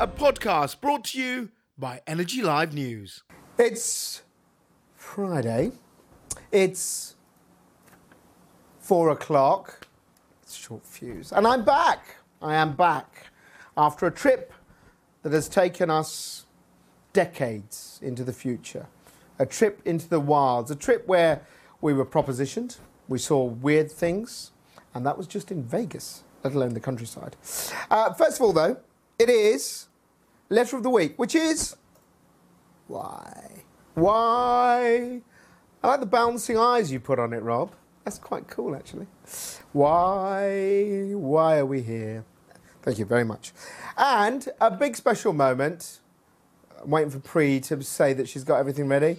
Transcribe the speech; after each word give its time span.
a 0.00 0.06
podcast 0.06 0.80
brought 0.80 1.02
to 1.02 1.20
you 1.20 1.50
by 1.76 2.00
Energy 2.06 2.40
Live 2.40 2.72
News. 2.72 3.24
It's 3.58 4.22
Friday. 4.94 5.72
It's 6.52 7.16
four 8.78 9.10
o'clock. 9.10 9.88
It's 10.40 10.54
short 10.54 10.86
fuse. 10.86 11.32
And 11.32 11.48
I'm 11.48 11.64
back. 11.64 12.14
I 12.40 12.54
am 12.54 12.76
back 12.76 13.26
after 13.76 14.06
a 14.06 14.12
trip 14.12 14.52
that 15.24 15.32
has 15.32 15.48
taken 15.48 15.90
us 15.90 16.46
decades 17.12 17.98
into 18.00 18.22
the 18.22 18.32
future. 18.32 18.86
A 19.40 19.46
trip 19.46 19.80
into 19.84 20.08
the 20.08 20.20
wilds. 20.20 20.70
A 20.70 20.76
trip 20.76 21.08
where 21.08 21.42
we 21.80 21.92
were 21.92 22.06
propositioned, 22.06 22.76
we 23.08 23.18
saw 23.18 23.42
weird 23.42 23.90
things, 23.90 24.52
and 24.94 25.04
that 25.04 25.18
was 25.18 25.26
just 25.26 25.50
in 25.50 25.64
Vegas, 25.64 26.22
let 26.44 26.54
alone 26.54 26.74
the 26.74 26.80
countryside. 26.80 27.34
Uh, 27.90 28.12
first 28.12 28.36
of 28.36 28.42
all, 28.42 28.52
though, 28.52 28.76
it 29.18 29.28
is 29.28 29.87
letter 30.48 30.76
of 30.76 30.82
the 30.82 30.90
week, 30.90 31.18
which 31.18 31.34
is 31.34 31.76
why? 32.86 33.64
Why? 33.94 35.20
I 35.82 35.86
like 35.86 36.00
the 36.00 36.06
bouncing 36.06 36.58
eyes 36.58 36.90
you 36.90 37.00
put 37.00 37.18
on 37.18 37.32
it, 37.32 37.42
Rob. 37.42 37.72
That's 38.04 38.18
quite 38.18 38.48
cool, 38.48 38.74
actually. 38.74 39.06
Why? 39.72 41.10
Why 41.12 41.58
are 41.58 41.66
we 41.66 41.82
here? 41.82 42.24
Thank 42.82 42.98
you 42.98 43.04
very 43.04 43.24
much. 43.24 43.52
And 43.96 44.48
a 44.60 44.70
big 44.70 44.96
special 44.96 45.32
moment. 45.32 46.00
I'm 46.82 46.90
waiting 46.90 47.10
for 47.10 47.18
Pre 47.18 47.60
to 47.60 47.82
say 47.82 48.14
that 48.14 48.28
she's 48.28 48.44
got 48.44 48.58
everything 48.58 48.88
ready. 48.88 49.18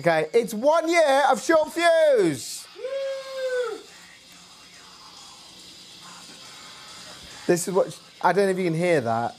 Okay, 0.00 0.26
it's 0.32 0.54
one 0.54 0.88
year 0.88 1.24
of 1.30 1.42
Short 1.42 1.72
Fuse. 1.72 2.66
This 7.46 7.66
is 7.66 7.74
what 7.74 7.98
I 8.22 8.32
don't 8.32 8.44
know 8.44 8.50
if 8.50 8.58
you 8.58 8.64
can 8.64 8.74
hear 8.74 9.00
that. 9.00 9.36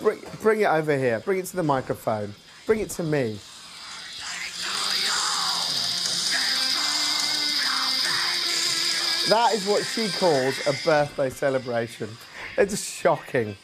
Bring, 0.00 0.20
bring 0.42 0.60
it 0.60 0.66
over 0.66 0.96
here. 0.96 1.20
Bring 1.20 1.38
it 1.38 1.46
to 1.46 1.56
the 1.56 1.62
microphone. 1.62 2.34
Bring 2.66 2.80
it 2.80 2.90
to 2.90 3.02
me. 3.02 3.38
That 9.28 9.54
is 9.54 9.66
what 9.66 9.84
she 9.84 10.08
calls 10.08 10.56
a 10.68 10.84
birthday 10.84 11.30
celebration. 11.30 12.08
It's 12.56 12.80
shocking. 12.80 13.56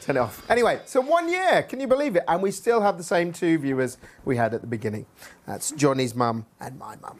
Turn 0.00 0.16
it 0.16 0.20
off. 0.20 0.48
Anyway, 0.48 0.80
so 0.84 1.00
one 1.00 1.28
year, 1.28 1.62
can 1.62 1.80
you 1.80 1.88
believe 1.88 2.14
it? 2.14 2.22
And 2.28 2.42
we 2.42 2.50
still 2.50 2.80
have 2.80 2.96
the 2.96 3.02
same 3.02 3.32
two 3.32 3.58
viewers 3.58 3.96
we 4.24 4.36
had 4.36 4.54
at 4.54 4.60
the 4.60 4.66
beginning. 4.66 5.06
That's 5.46 5.72
Johnny's 5.72 6.14
mum 6.14 6.46
and 6.60 6.78
my 6.78 6.94
mum. 6.96 7.18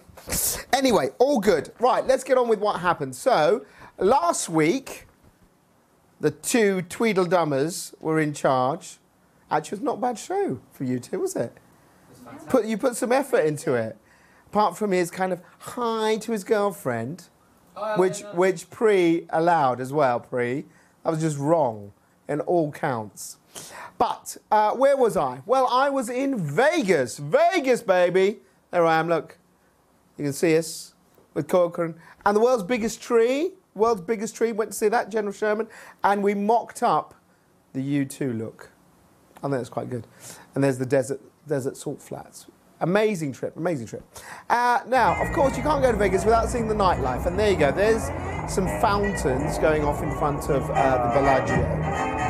Anyway, 0.73 1.11
all 1.19 1.41
good. 1.41 1.73
Right, 1.81 2.07
let's 2.07 2.23
get 2.23 2.39
on 2.39 2.47
with 2.47 2.61
what 2.61 2.81
happened. 2.81 3.17
So, 3.17 3.65
last 3.99 4.49
week, 4.49 5.07
the 6.21 6.31
two 6.31 6.83
Tweedledummers 6.83 7.95
were 8.01 8.21
in 8.21 8.33
charge. 8.33 8.99
Actually, 9.51 9.77
it 9.77 9.81
was 9.81 9.85
not 9.85 9.99
a 9.99 10.01
bad 10.01 10.19
show 10.19 10.61
for 10.73 10.85
you 10.85 10.99
two, 10.99 11.21
was 11.21 11.37
it? 11.37 11.57
Put, 12.49 12.65
you 12.65 12.79
put 12.79 12.97
some 12.97 13.13
effort 13.13 13.45
into 13.45 13.75
it. 13.75 13.97
Apart 14.47 14.77
from 14.77 14.93
his 14.93 15.11
kind 15.11 15.33
of 15.33 15.41
hi 15.59 16.17
to 16.19 16.33
his 16.33 16.45
girlfriend, 16.45 17.25
which, 17.97 18.23
which 18.35 18.71
Pre 18.71 19.27
allowed 19.31 19.81
as 19.81 19.93
well, 19.93 20.21
Pre. 20.21 20.65
That 21.03 21.11
was 21.11 21.21
just 21.21 21.39
wrong 21.39 21.93
in 22.29 22.41
all 22.41 22.73
counts. 22.73 23.39
But 23.99 24.37
uh, 24.51 24.73
where 24.73 24.97
was 24.97 25.17
I? 25.17 25.43
Well, 25.47 25.69
I 25.71 25.91
was 25.91 26.09
in 26.09 26.39
Vegas. 26.39 27.19
Vegas, 27.19 27.83
baby. 27.83 28.39
There 28.71 28.87
I 28.87 28.99
am, 28.99 29.09
look. 29.09 29.39
You 30.17 30.25
can 30.25 30.33
see 30.33 30.57
us 30.57 30.95
with 31.35 31.49
Corcoran. 31.49 31.95
And 32.25 32.37
the 32.37 32.41
world's 32.41 32.63
biggest 32.63 33.03
tree, 33.03 33.53
world's 33.75 34.01
biggest 34.01 34.37
tree, 34.37 34.53
went 34.53 34.73
to 34.73 34.77
see 34.77 34.89
that, 34.89 35.11
General 35.11 35.33
Sherman. 35.33 35.69
And 36.03 36.23
we 36.23 36.35
mocked 36.35 36.83
up 36.83 37.15
the 37.73 37.81
U2 37.81 38.39
look. 38.39 38.71
I 39.39 39.41
think 39.43 39.53
that's 39.53 39.69
quite 39.69 39.91
good. 39.91 40.07
And 40.55 40.65
there's 40.65 40.79
the 40.79 40.87
desert, 40.87 41.21
desert 41.47 41.77
salt 41.77 42.01
flats. 42.01 42.47
Amazing 42.81 43.33
trip, 43.33 43.57
amazing 43.57 43.87
trip. 43.87 44.03
Uh, 44.51 44.81
now, 44.87 45.21
of 45.23 45.33
course, 45.33 45.57
you 45.57 45.63
can't 45.63 45.83
go 45.83 45.93
to 45.93 45.99
Vegas 45.99 46.25
without 46.25 46.49
seeing 46.49 46.69
the 46.69 46.75
nightlife. 46.75 47.27
And 47.27 47.39
there 47.39 47.51
you 47.51 47.57
go. 47.57 47.71
There's 47.71 48.05
some 48.53 48.67
fountains 48.81 49.59
going 49.59 49.85
off 49.85 50.03
in 50.03 50.11
front 50.19 50.51
of 50.51 50.69
uh, 50.71 51.09
the 51.09 51.21
Bellagio. 51.21 51.65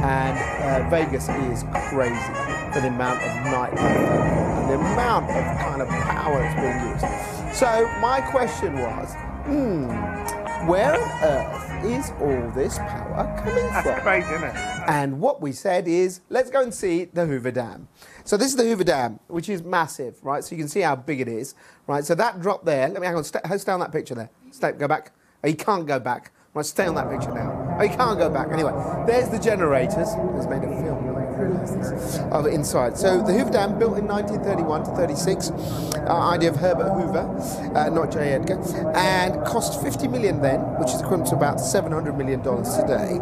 And 0.05 0.85
uh, 0.85 0.91
Vegas 0.91 1.29
is 1.29 1.65
crazy 1.89 2.35
for 2.73 2.81
the 2.81 2.89
amount 2.89 3.21
of 3.23 3.31
nightlife 3.47 3.79
and 3.79 4.71
the 4.71 4.75
amount 4.75 5.31
of 5.31 5.59
kind 5.61 5.83
of 5.83 5.89
power 5.89 6.39
that's 6.39 6.61
being 6.61 6.91
used. 6.91 7.57
So 7.57 7.91
my 8.01 8.21
question 8.21 8.75
was, 8.79 9.15
hmm, 9.45 10.44
where 10.67 10.95
on 10.95 11.23
earth 11.23 11.85
is 11.85 12.11
all 12.21 12.51
this 12.55 12.79
power 12.79 13.43
coming 13.45 13.65
That's 13.67 13.87
from? 13.89 14.01
crazy, 14.01 14.29
isn't 14.35 14.45
it? 14.45 14.55
And 14.87 15.21
what 15.21 15.41
we 15.41 15.53
said 15.53 15.87
is, 15.89 16.21
let's 16.31 16.51
go 16.51 16.63
and 16.63 16.73
see 16.73 17.05
the 17.07 17.27
Hoover 17.27 17.51
Dam. 17.51 17.89
So 18.25 18.37
this 18.37 18.49
is 18.49 18.57
the 18.57 18.65
Hoover 18.65 18.85
Dam, 18.85 19.21
which 19.29 19.49
is 19.49 19.63
massive, 19.63 20.17
right? 20.23 20.43
So 20.43 20.55
you 20.55 20.61
can 20.63 20.69
see 20.69 20.81
how 20.81 20.97
big 20.97 21.21
it 21.21 21.29
is, 21.29 21.55
right? 21.87 22.05
So 22.05 22.15
that 22.15 22.41
drop 22.41 22.65
there, 22.65 22.89
let 22.89 23.01
me 23.01 23.07
hang 23.07 23.17
on, 23.17 23.25
stay, 23.25 23.41
stay 23.59 23.73
on 23.73 23.81
that 23.81 23.93
picture 23.93 24.15
there. 24.15 24.31
Stay, 24.51 24.73
go 24.73 24.89
back. 24.89 25.13
Oh, 25.43 25.49
you 25.49 25.57
can't 25.57 25.87
go 25.87 25.99
back. 25.99 26.33
Right, 26.55 26.65
stay 26.65 26.87
on 26.87 26.95
that 26.95 27.11
picture 27.11 27.35
now. 27.35 27.77
Oh, 27.79 27.83
you 27.83 27.89
can't 27.89 28.17
go 28.17 28.31
back. 28.31 28.49
Anyway, 28.53 28.73
there's 29.09 29.29
the 29.29 29.41
generators. 29.41 30.15
It's 30.37 30.47
made 30.47 30.63
a 30.63 30.83
film. 30.83 30.94
Of 31.35 32.47
inside. 32.47 32.97
So 32.97 33.23
the 33.23 33.33
Hoover 33.33 33.51
Dam, 33.51 33.79
built 33.79 33.99
in 33.99 34.07
1931 34.07 34.85
to 34.85 34.91
36, 34.93 35.51
uh, 35.51 36.31
idea 36.31 36.51
of 36.51 36.57
Herbert 36.57 36.91
Hoover, 36.93 37.27
uh, 37.75 37.89
not 37.91 38.13
J. 38.13 38.35
Edgar, 38.35 38.61
and 38.95 39.45
cost 39.45 39.83
50 39.83 40.07
million 40.09 40.41
then, 40.41 40.61
which 40.79 40.91
is 40.91 41.01
equivalent 41.01 41.29
to 41.29 41.37
about 41.37 41.59
700 41.59 42.17
million 42.17 42.41
dollars 42.43 42.77
today. 42.77 43.19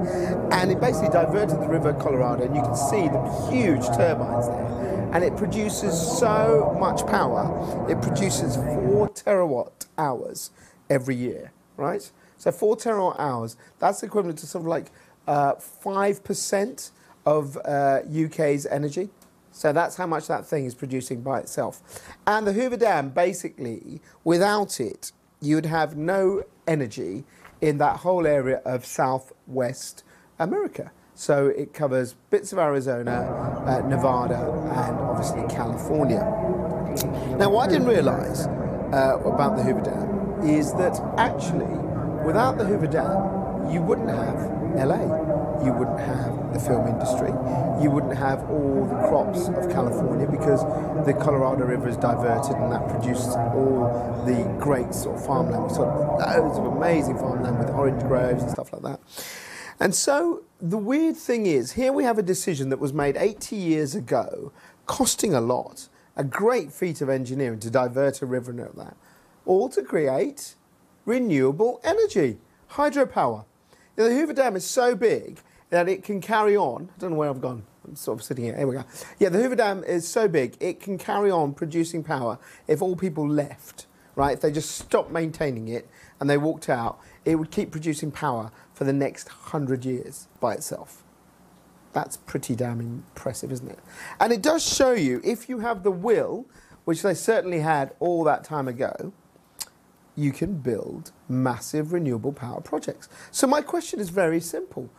And 0.51 0.71
it 0.71 0.81
basically 0.81 1.09
diverted 1.09 1.61
the 1.61 1.69
River 1.69 1.95
Colorado, 1.95 2.45
and 2.45 2.55
you 2.55 2.63
can 2.63 2.77
see 2.77 3.09
the 3.09 3.49
huge 3.51 3.87
turbines 3.97 4.49
there. 4.49 5.11
And 5.15 5.25
it 5.25 5.37
produces 5.37 5.95
so 6.19 6.77
much 6.79 7.07
power. 7.07 7.49
It 7.91 8.03
produces 8.03 8.57
four 8.57 9.09
terawatt 9.09 9.87
hours 9.97 10.51
every 10.91 11.15
year, 11.17 11.53
right? 11.77 12.11
So 12.37 12.53
four 12.53 12.77
terawatt 12.77 13.19
hours, 13.19 13.57
that's 13.79 14.03
equivalent 14.03 14.39
to 14.41 14.47
something 14.47 14.69
like 14.69 14.91
uh, 15.27 15.55
5% 15.55 16.91
of 17.27 17.57
uh, 17.65 18.01
UK's 18.09 18.67
energy. 18.67 19.11
So 19.53 19.73
that's 19.73 19.97
how 19.97 20.07
much 20.07 20.29
that 20.29 20.47
thing 20.47 20.65
is 20.65 20.75
producing 20.75 21.21
by 21.21 21.41
itself. 21.41 21.83
And 22.27 22.47
the 22.47 22.55
Hoover 22.55 22.79
Dam, 22.79 23.11
basically, 23.11 24.01
without 24.25 24.81
it, 24.81 25.13
you 25.41 25.57
would 25.57 25.67
have 25.67 25.97
no 25.97 26.45
energy 26.67 27.25
in 27.61 27.79
that 27.79 27.99
whole 27.99 28.27
area 28.27 28.63
of 28.65 28.87
southwest 28.87 30.05
America. 30.39 30.91
So 31.15 31.49
it 31.49 31.75
covers 31.75 32.15
bits 32.31 32.53
of 32.53 32.59
Arizona, 32.59 33.63
uh, 33.67 33.87
Nevada, 33.87 34.41
and 34.75 34.99
obviously 34.99 35.43
California. 35.55 36.21
Now, 37.39 37.51
what 37.51 37.69
I 37.69 37.73
didn't 37.73 37.89
realise 37.89 38.47
uh, 38.47 39.21
about 39.25 39.57
the 39.57 39.63
Hoover 39.63 39.83
Dam 39.83 40.49
is 40.49 40.73
that 40.75 40.99
actually, 41.19 41.77
without 42.25 42.59
the 42.59 42.65
Hoover 42.65 42.87
Dam, 42.87 43.71
you 43.71 43.83
wouldn't 43.83 44.09
have 44.09 44.51
LA. 44.75 45.22
You 45.65 45.73
wouldn't 45.73 46.01
have 46.01 46.53
the 46.53 46.59
film 46.59 46.87
industry. 46.89 47.31
You 47.83 47.91
wouldn't 47.91 48.17
have 48.17 48.43
all 48.51 48.87
the 48.87 49.09
crops 49.09 49.49
of 49.49 49.71
California 49.71 50.27
because 50.27 50.63
the 51.07 51.15
Colorado 51.15 51.65
River 51.65 51.89
is 51.89 51.97
diverted 51.97 52.57
and 52.57 52.73
that 52.73 52.89
produces 52.89 53.35
all 53.37 54.25
the 54.27 54.43
great 54.61 54.93
sort 54.93 55.19
of 55.19 55.27
farmland. 55.27 55.65
We 55.65 55.75
saw 55.75 56.17
loads 56.17 56.59
of 56.59 56.67
amazing 56.67 57.17
farmland 57.19 57.59
with 57.59 57.71
orange 57.71 58.03
groves 58.03 58.43
and 58.43 58.51
stuff 58.51 58.73
like 58.73 58.83
that. 58.83 59.01
And 59.79 59.95
so 59.95 60.43
the 60.61 60.79
weird 60.79 61.17
thing 61.17 61.47
is, 61.47 61.73
here 61.73 61.93
we 61.93 62.05
have 62.05 62.19
a 62.19 62.23
decision 62.23 62.69
that 62.69 62.79
was 62.79 62.93
made 62.93 63.17
80 63.17 63.57
years 63.57 63.95
ago, 63.95 64.53
costing 64.87 65.35
a 65.35 65.41
lot, 65.41 65.89
a 66.17 66.25
great 66.25 66.73
feat 66.73 67.01
of 67.01 67.09
engineering 67.09 67.59
to 67.61 67.71
divert 67.71 68.23
a 68.23 68.27
river 68.27 68.51
and 68.51 68.61
all 68.61 68.73
that, 68.77 68.97
all 69.47 69.69
to 69.71 69.83
create 69.83 70.55
renewable 71.05 71.81
energy, 71.83 72.39
hydropower. 72.73 73.45
Now, 73.97 74.05
the 74.05 74.15
Hoover 74.15 74.33
Dam 74.33 74.57
is 74.57 74.65
so 74.65 74.95
big 74.95 75.41
that 75.73 75.89
it 75.89 76.05
can 76.05 76.21
carry 76.21 76.55
on. 76.55 76.91
I 76.95 77.01
don't 77.01 77.13
know 77.13 77.17
where 77.17 77.31
I've 77.31 77.41
gone. 77.41 77.65
I'm 77.89 77.97
sort 77.97 78.21
of 78.21 78.25
sitting 78.25 78.45
here. 78.45 78.55
Here 78.55 78.67
we 78.67 78.75
go. 78.75 78.85
Yeah, 79.19 79.31
the 79.31 79.39
Hoover 79.39 79.57
Dam 79.57 79.83
is 79.85 80.07
so 80.07 80.29
big 80.29 80.55
it 80.61 80.81
can 80.81 80.99
carry 80.99 81.31
on 81.31 81.55
producing 81.55 82.05
power 82.05 82.39
if 82.69 82.83
all 82.83 82.95
people 82.95 83.27
left. 83.27 83.87
Right? 84.15 84.35
If 84.35 84.43
they 84.43 84.53
just 84.53 84.73
stopped 84.73 85.11
maintaining 85.11 85.69
it 85.69 85.89
and 86.21 86.29
they 86.29 86.37
walked 86.37 86.69
out, 86.69 86.99
it 87.25 87.37
would 87.37 87.51
keep 87.51 87.71
producing 87.71 88.11
power 88.11 88.53
for 88.75 88.85
the 88.85 88.93
next 88.93 89.29
hundred 89.29 89.87
years 89.87 90.29
by 90.41 90.53
itself. 90.53 91.05
That's 91.95 92.19
pretty 92.19 92.55
damn 92.55 92.81
impressive, 92.81 93.51
isn't 93.51 93.71
it? 93.71 93.79
And 94.21 94.31
it 94.31 94.43
does 94.43 94.63
show 94.63 94.93
you 94.93 95.23
if 95.25 95.49
you 95.49 95.61
have 95.61 95.85
the 95.85 95.91
will, 95.91 96.45
which 96.85 97.01
they 97.01 97.15
certainly 97.15 97.61
had 97.61 97.95
all 97.99 98.25
that 98.25 98.45
time 98.45 98.69
ago, 98.69 99.15
you 100.17 100.33
can 100.33 100.59
build 100.59 101.13
massive 101.31 101.95
renewable 101.95 102.33
power 102.35 102.61
projects. 102.61 103.09
So 103.31 103.47
my 103.47 103.63
question 103.63 103.99
is 104.01 104.11
very 104.11 104.41
simple. 104.41 104.91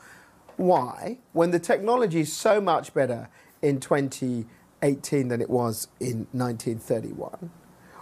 Why, 0.57 1.17
when 1.33 1.51
the 1.51 1.59
technology 1.59 2.21
is 2.21 2.31
so 2.31 2.61
much 2.61 2.93
better 2.93 3.29
in 3.61 3.79
2018 3.79 5.27
than 5.27 5.41
it 5.41 5.49
was 5.49 5.87
in 5.99 6.27
1931, 6.31 7.49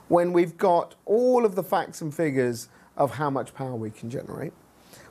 when 0.08 0.34
we've 0.34 0.58
got 0.58 0.96
all 1.06 1.46
of 1.46 1.56
the 1.56 1.64
facts 1.64 2.02
and 2.02 2.14
figures 2.14 2.68
of 2.98 3.12
how 3.12 3.30
much 3.30 3.54
power 3.54 3.76
we 3.76 3.90
can 3.90 4.10
generate, 4.10 4.54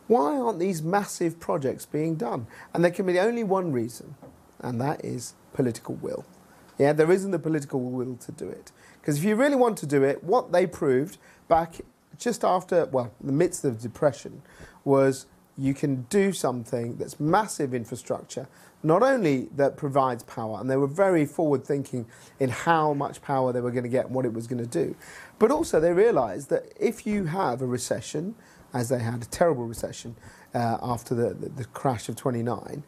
why 0.06 0.36
aren't 0.36 0.58
these 0.58 0.82
massive 0.82 1.38
projects 1.40 1.86
being 1.86 2.16
done? 2.16 2.46
And 2.74 2.84
there 2.84 2.90
can 2.90 3.06
be 3.06 3.18
only 3.18 3.44
one 3.44 3.72
reason, 3.72 4.16
and 4.58 4.80
that 4.80 5.04
is 5.04 5.34
political 5.54 5.94
will. 5.94 6.26
Yeah, 6.78 6.92
there 6.92 7.10
isn't 7.12 7.30
the 7.30 7.38
political 7.38 7.80
will 7.80 8.16
to 8.16 8.32
do 8.32 8.48
it. 8.48 8.72
Because 9.00 9.18
if 9.18 9.24
you 9.24 9.36
really 9.36 9.56
want 9.56 9.78
to 9.78 9.86
do 9.86 10.02
it, 10.02 10.22
what 10.24 10.52
they 10.52 10.66
proved 10.66 11.18
back 11.48 11.76
just 12.18 12.44
after, 12.44 12.86
well, 12.86 13.12
the 13.20 13.32
midst 13.32 13.64
of 13.64 13.80
the 13.80 13.88
depression, 13.88 14.42
was 14.84 15.26
you 15.58 15.74
can 15.74 16.02
do 16.02 16.32
something 16.32 16.96
that's 16.96 17.20
massive 17.20 17.74
infrastructure, 17.74 18.48
not 18.82 19.02
only 19.02 19.48
that 19.56 19.76
provides 19.76 20.22
power, 20.22 20.58
and 20.60 20.70
they 20.70 20.76
were 20.76 20.86
very 20.86 21.26
forward 21.26 21.64
thinking 21.64 22.06
in 22.38 22.48
how 22.48 22.94
much 22.94 23.20
power 23.20 23.52
they 23.52 23.60
were 23.60 23.70
going 23.70 23.84
to 23.84 23.90
get 23.90 24.06
and 24.06 24.14
what 24.14 24.24
it 24.24 24.32
was 24.32 24.46
going 24.46 24.62
to 24.62 24.68
do, 24.68 24.94
but 25.38 25.50
also 25.50 25.80
they 25.80 25.92
realized 25.92 26.48
that 26.50 26.72
if 26.78 27.06
you 27.06 27.24
have 27.24 27.60
a 27.60 27.66
recession, 27.66 28.34
as 28.72 28.88
they 28.88 29.00
had 29.00 29.22
a 29.22 29.26
terrible 29.26 29.66
recession 29.66 30.16
uh, 30.54 30.78
after 30.82 31.14
the, 31.14 31.34
the, 31.34 31.48
the 31.50 31.64
crash 31.66 32.08
of 32.08 32.16
29, 32.16 32.84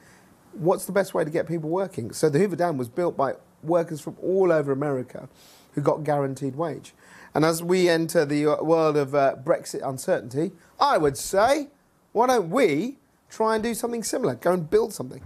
what's 0.52 0.86
the 0.86 0.92
best 0.92 1.14
way 1.14 1.24
to 1.24 1.30
get 1.30 1.46
people 1.46 1.68
working? 1.68 2.12
So 2.12 2.28
the 2.28 2.38
Hoover 2.38 2.56
Dam 2.56 2.78
was 2.78 2.88
built 2.88 3.16
by 3.16 3.34
workers 3.62 4.00
from 4.00 4.16
all 4.22 4.52
over 4.52 4.72
America 4.72 5.28
who 5.72 5.80
got 5.80 6.04
guaranteed 6.04 6.56
wage. 6.56 6.94
And 7.34 7.44
as 7.44 7.62
we 7.62 7.88
enter 7.88 8.24
the 8.24 8.46
uh, 8.46 8.62
world 8.62 8.96
of 8.96 9.14
uh, 9.14 9.36
Brexit 9.42 9.86
uncertainty, 9.86 10.52
I 10.78 10.98
would 10.98 11.16
say, 11.16 11.68
why 12.12 12.26
don't 12.26 12.50
we 12.50 12.98
try 13.30 13.54
and 13.54 13.64
do 13.64 13.74
something 13.74 14.02
similar? 14.02 14.34
Go 14.34 14.52
and 14.52 14.68
build 14.68 14.92
something. 14.92 15.22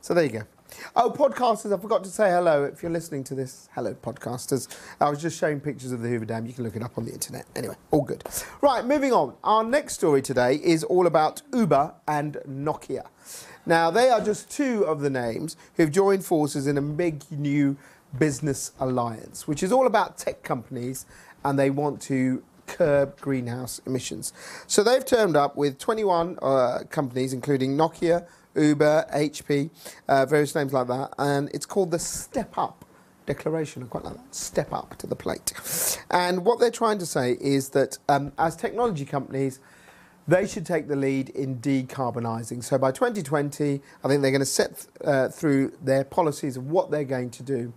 So 0.00 0.14
there 0.14 0.24
you 0.24 0.30
go. 0.30 0.42
Oh, 0.94 1.10
podcasters, 1.10 1.76
I 1.76 1.80
forgot 1.80 2.04
to 2.04 2.10
say 2.10 2.30
hello. 2.30 2.64
If 2.64 2.82
you're 2.82 2.92
listening 2.92 3.24
to 3.24 3.34
this, 3.34 3.68
hello, 3.74 3.94
podcasters. 3.94 4.68
I 5.00 5.08
was 5.08 5.20
just 5.20 5.38
showing 5.38 5.60
pictures 5.60 5.92
of 5.92 6.00
the 6.00 6.08
Hoover 6.08 6.24
Dam. 6.24 6.46
You 6.46 6.52
can 6.52 6.64
look 6.64 6.76
it 6.76 6.82
up 6.82 6.98
on 6.98 7.04
the 7.04 7.12
internet. 7.12 7.46
Anyway, 7.54 7.76
all 7.90 8.02
good. 8.02 8.24
Right, 8.60 8.84
moving 8.84 9.12
on. 9.12 9.34
Our 9.44 9.62
next 9.62 9.94
story 9.94 10.22
today 10.22 10.56
is 10.62 10.84
all 10.84 11.06
about 11.06 11.42
Uber 11.52 11.94
and 12.08 12.38
Nokia. 12.48 13.06
Now, 13.64 13.90
they 13.90 14.10
are 14.10 14.20
just 14.20 14.50
two 14.50 14.84
of 14.86 15.00
the 15.00 15.10
names 15.10 15.56
who've 15.76 15.90
joined 15.90 16.24
forces 16.24 16.66
in 16.66 16.78
a 16.78 16.82
big 16.82 17.22
new 17.30 17.76
business 18.18 18.72
alliance, 18.78 19.46
which 19.46 19.62
is 19.62 19.72
all 19.72 19.86
about 19.86 20.18
tech 20.18 20.42
companies 20.42 21.04
and 21.44 21.58
they 21.58 21.70
want 21.70 22.00
to 22.02 22.42
curb 22.66 23.20
greenhouse 23.20 23.80
emissions. 23.86 24.32
So 24.66 24.82
they've 24.82 25.04
turned 25.04 25.36
up 25.36 25.56
with 25.56 25.78
21 25.78 26.38
uh, 26.42 26.80
companies, 26.90 27.32
including 27.32 27.76
Nokia, 27.76 28.26
Uber, 28.54 29.06
HP, 29.14 29.70
uh, 30.08 30.26
various 30.26 30.54
names 30.54 30.72
like 30.72 30.88
that, 30.88 31.14
and 31.18 31.50
it's 31.52 31.66
called 31.66 31.90
the 31.90 31.98
Step 31.98 32.56
Up 32.56 32.84
Declaration. 33.26 33.82
I 33.82 33.86
quite 33.86 34.04
like 34.04 34.14
that. 34.14 34.34
Step 34.34 34.72
up 34.72 34.96
to 34.98 35.06
the 35.06 35.16
plate. 35.16 35.52
And 36.10 36.44
what 36.44 36.58
they're 36.58 36.70
trying 36.70 36.98
to 36.98 37.06
say 37.06 37.36
is 37.40 37.70
that 37.70 37.98
um, 38.08 38.32
as 38.38 38.56
technology 38.56 39.04
companies, 39.04 39.60
they 40.28 40.46
should 40.46 40.66
take 40.66 40.88
the 40.88 40.96
lead 40.96 41.28
in 41.30 41.58
decarbonising. 41.58 42.64
So 42.64 42.78
by 42.78 42.90
2020, 42.90 43.80
I 44.02 44.08
think 44.08 44.22
they're 44.22 44.30
going 44.30 44.40
to 44.40 44.46
set 44.46 44.86
uh, 45.04 45.28
through 45.28 45.72
their 45.82 46.04
policies 46.04 46.56
of 46.56 46.68
what 46.68 46.90
they're 46.90 47.04
going 47.04 47.30
to 47.30 47.42
do 47.42 47.72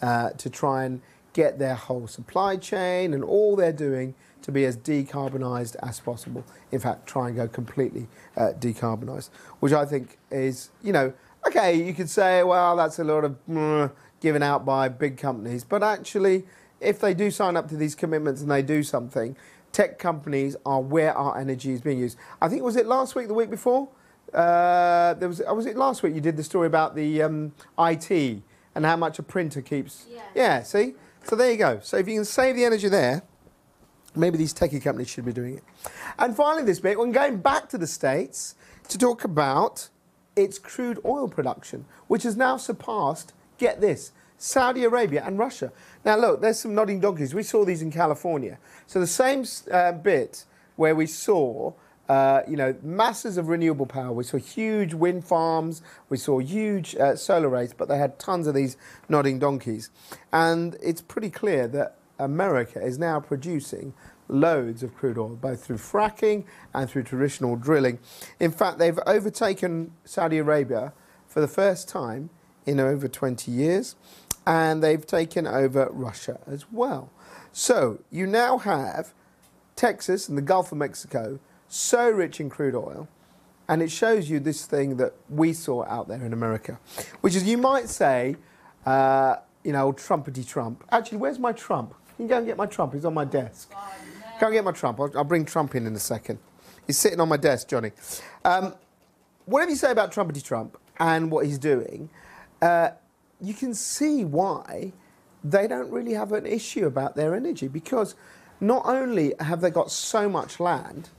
uh, 0.00 0.30
to 0.30 0.48
try 0.48 0.84
and 0.84 1.00
get 1.32 1.58
their 1.58 1.74
whole 1.74 2.06
supply 2.06 2.56
chain 2.56 3.14
and 3.14 3.22
all 3.22 3.56
they're 3.56 3.72
doing 3.72 4.14
to 4.42 4.52
be 4.52 4.64
as 4.64 4.76
decarbonised 4.76 5.76
as 5.82 6.00
possible. 6.00 6.44
In 6.72 6.80
fact, 6.80 7.06
try 7.06 7.28
and 7.28 7.36
go 7.36 7.48
completely 7.48 8.06
uh, 8.36 8.52
decarbonised, 8.58 9.30
which 9.60 9.72
I 9.72 9.84
think 9.84 10.18
is, 10.30 10.70
you 10.82 10.92
know, 10.92 11.12
okay, 11.46 11.74
you 11.74 11.94
could 11.94 12.10
say, 12.10 12.42
well, 12.42 12.76
that's 12.76 12.98
a 12.98 13.04
lot 13.04 13.24
of 13.24 13.36
mm, 13.48 13.90
given 14.20 14.42
out 14.42 14.64
by 14.64 14.88
big 14.88 15.16
companies, 15.16 15.64
but 15.64 15.82
actually, 15.82 16.44
if 16.80 17.00
they 17.00 17.14
do 17.14 17.30
sign 17.30 17.56
up 17.56 17.68
to 17.68 17.76
these 17.76 17.94
commitments 17.94 18.40
and 18.40 18.50
they 18.50 18.62
do 18.62 18.82
something, 18.82 19.36
tech 19.72 19.98
companies 19.98 20.56
are 20.64 20.80
where 20.80 21.16
our 21.16 21.38
energy 21.38 21.72
is 21.72 21.80
being 21.80 21.98
used. 21.98 22.16
I 22.40 22.48
think 22.48 22.62
was 22.62 22.76
it 22.76 22.86
last 22.86 23.14
week, 23.14 23.28
the 23.28 23.34
week 23.34 23.50
before. 23.50 23.88
Uh, 24.32 25.14
there 25.14 25.28
was, 25.28 25.40
was 25.48 25.66
it 25.66 25.76
last 25.76 26.02
week? 26.02 26.14
You 26.14 26.20
did 26.20 26.36
the 26.36 26.44
story 26.44 26.66
about 26.66 26.94
the 26.94 27.22
um, 27.22 27.52
IT 27.78 28.42
and 28.74 28.84
how 28.84 28.96
much 28.96 29.18
a 29.18 29.22
printer 29.22 29.62
keeps. 29.62 30.06
Yeah. 30.10 30.22
Yeah. 30.34 30.62
See. 30.62 30.94
So 31.24 31.36
there 31.36 31.50
you 31.50 31.56
go. 31.56 31.80
So 31.82 31.96
if 31.96 32.08
you 32.08 32.14
can 32.14 32.24
save 32.24 32.56
the 32.56 32.64
energy 32.64 32.88
there, 32.88 33.22
maybe 34.18 34.38
these 34.38 34.54
techie 34.54 34.82
companies 34.82 35.08
should 35.08 35.24
be 35.24 35.32
doing 35.32 35.56
it. 35.58 35.64
And 36.18 36.36
finally, 36.36 36.64
this 36.64 36.80
bit, 36.80 36.98
we're 36.98 37.10
going 37.12 37.38
back 37.38 37.68
to 37.70 37.78
the 37.78 37.86
states 37.86 38.54
to 38.88 38.98
talk 38.98 39.24
about 39.24 39.88
its 40.36 40.58
crude 40.58 41.00
oil 41.04 41.28
production, 41.28 41.84
which 42.06 42.22
has 42.22 42.36
now 42.36 42.56
surpassed. 42.56 43.32
Get 43.58 43.80
this. 43.80 44.12
Saudi 44.38 44.84
Arabia 44.84 45.24
and 45.26 45.38
Russia. 45.38 45.72
Now, 46.04 46.16
look, 46.16 46.40
there's 46.40 46.60
some 46.60 46.74
nodding 46.74 47.00
donkeys. 47.00 47.34
We 47.34 47.42
saw 47.42 47.64
these 47.64 47.82
in 47.82 47.90
California. 47.90 48.58
So 48.86 49.00
the 49.00 49.06
same 49.06 49.44
uh, 49.70 49.92
bit 49.92 50.44
where 50.76 50.94
we 50.94 51.06
saw, 51.06 51.72
uh, 52.08 52.42
you 52.46 52.56
know, 52.56 52.76
masses 52.82 53.36
of 53.36 53.48
renewable 53.48 53.84
power. 53.84 54.12
We 54.12 54.22
saw 54.22 54.38
huge 54.38 54.94
wind 54.94 55.24
farms. 55.24 55.82
We 56.08 56.16
saw 56.16 56.38
huge 56.38 56.94
uh, 56.94 57.16
solar 57.16 57.48
arrays, 57.48 57.74
but 57.74 57.88
they 57.88 57.98
had 57.98 58.18
tons 58.20 58.46
of 58.46 58.54
these 58.54 58.76
nodding 59.08 59.40
donkeys. 59.40 59.90
And 60.32 60.76
it's 60.80 61.00
pretty 61.00 61.30
clear 61.30 61.66
that 61.68 61.97
America 62.18 62.82
is 62.82 62.98
now 62.98 63.20
producing 63.20 63.94
loads 64.28 64.82
of 64.82 64.94
crude 64.94 65.18
oil, 65.18 65.36
both 65.36 65.64
through 65.64 65.76
fracking 65.76 66.44
and 66.74 66.90
through 66.90 67.02
traditional 67.02 67.56
drilling. 67.56 67.98
In 68.40 68.50
fact, 68.50 68.78
they've 68.78 68.98
overtaken 69.06 69.92
Saudi 70.04 70.38
Arabia 70.38 70.92
for 71.26 71.40
the 71.40 71.48
first 71.48 71.88
time 71.88 72.30
in 72.66 72.78
over 72.80 73.08
20 73.08 73.50
years 73.50 73.96
and 74.48 74.82
they've 74.82 75.06
taken 75.06 75.46
over 75.46 75.88
Russia 75.92 76.40
as 76.46 76.70
well. 76.72 77.10
So 77.52 78.00
you 78.10 78.26
now 78.26 78.56
have 78.58 79.12
Texas 79.76 80.28
and 80.28 80.38
the 80.38 80.42
Gulf 80.42 80.72
of 80.72 80.78
Mexico 80.78 81.38
so 81.68 82.08
rich 82.08 82.40
in 82.40 82.48
crude 82.48 82.74
oil, 82.74 83.08
and 83.68 83.82
it 83.82 83.90
shows 83.90 84.30
you 84.30 84.40
this 84.40 84.64
thing 84.64 84.96
that 84.96 85.12
we 85.28 85.52
saw 85.52 85.84
out 85.84 86.08
there 86.08 86.24
in 86.24 86.32
America, 86.32 86.80
which 87.20 87.36
is 87.36 87.44
you 87.44 87.58
might 87.58 87.90
say, 87.90 88.36
uh, 88.86 89.36
you 89.62 89.72
know, 89.72 89.92
Trumpety 89.92 90.46
Trump. 90.46 90.82
Actually, 90.90 91.18
where's 91.18 91.38
my 91.38 91.52
Trump? 91.52 91.94
You 92.18 92.24
can 92.24 92.26
go 92.26 92.38
and 92.38 92.46
get 92.46 92.56
my 92.56 92.66
Trump. 92.66 92.94
He's 92.94 93.04
on 93.04 93.14
my 93.14 93.24
desk. 93.24 93.72
Go 94.40 94.46
and 94.46 94.54
get 94.54 94.64
my 94.64 94.72
Trump. 94.72 94.98
I'll, 94.98 95.10
I'll 95.16 95.24
bring 95.24 95.44
Trump 95.44 95.74
in 95.74 95.86
in 95.86 95.94
a 95.94 96.00
second. 96.00 96.40
He's 96.86 96.98
sitting 96.98 97.20
on 97.20 97.28
my 97.28 97.36
desk, 97.36 97.68
Johnny. 97.68 97.92
Um, 98.44 98.74
whatever 99.44 99.70
you 99.70 99.76
say 99.76 99.92
about 99.92 100.12
Trumpety 100.12 100.42
Trump 100.42 100.76
and 100.98 101.30
what 101.30 101.46
he's 101.46 101.58
doing, 101.58 102.10
uh, 102.60 102.90
you 103.40 103.54
can 103.54 103.72
see 103.72 104.24
why 104.24 104.92
they 105.44 105.68
don't 105.68 105.90
really 105.90 106.14
have 106.14 106.32
an 106.32 106.44
issue 106.44 106.86
about 106.86 107.14
their 107.14 107.34
energy 107.34 107.68
because 107.68 108.16
not 108.60 108.82
only 108.86 109.34
have 109.38 109.60
they 109.60 109.70
got 109.70 109.90
so 109.90 110.28
much 110.28 110.58
land, 110.58 111.10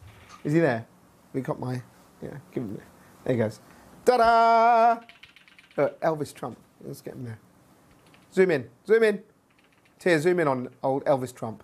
is 0.44 0.54
he 0.54 0.60
there? 0.60 0.86
We 1.32 1.42
got 1.42 1.60
my, 1.60 1.82
yeah, 2.22 2.38
give 2.52 2.64
him 2.64 2.76
there. 2.76 3.34
He 3.34 3.38
goes. 3.38 3.62
Ta 4.06 4.18
da! 4.18 5.82
Uh, 5.82 5.90
Elvis 6.02 6.34
Trump. 6.34 6.58
Let's 6.84 7.02
get 7.02 7.14
him 7.14 7.26
there. 7.26 7.40
Zoom 8.34 8.52
in, 8.52 8.70
zoom 8.86 9.04
in. 9.04 9.24
Tia, 10.00 10.20
zoom 10.20 10.40
in 10.40 10.48
on 10.48 10.70
old 10.82 11.04
Elvis 11.06 11.36
Trump. 11.36 11.64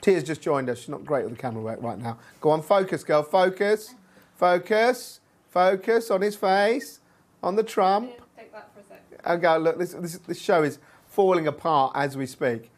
Tia's 0.00 0.24
just 0.24 0.40
joined 0.40 0.70
us. 0.70 0.78
She's 0.78 0.88
not 0.88 1.04
great 1.04 1.24
with 1.24 1.34
the 1.34 1.40
camera 1.40 1.62
work 1.62 1.82
right 1.82 1.98
now. 1.98 2.18
Go 2.40 2.50
on, 2.50 2.62
focus, 2.62 3.04
girl. 3.04 3.22
Focus. 3.22 3.94
Focus. 4.36 5.20
Focus 5.50 6.10
on 6.10 6.22
his 6.22 6.36
face. 6.36 7.00
On 7.42 7.56
the 7.56 7.62
Trump. 7.62 8.10
Take 8.36 8.52
that 8.52 8.70
for 8.74 8.80
a 8.80 8.84
sec. 8.84 9.26
Okay, 9.26 9.58
look, 9.58 9.78
this, 9.78 9.92
this, 9.94 10.18
this 10.18 10.40
show 10.40 10.62
is 10.62 10.78
falling 11.06 11.46
apart 11.46 11.92
as 11.94 12.16
we 12.16 12.26
speak. 12.26 12.70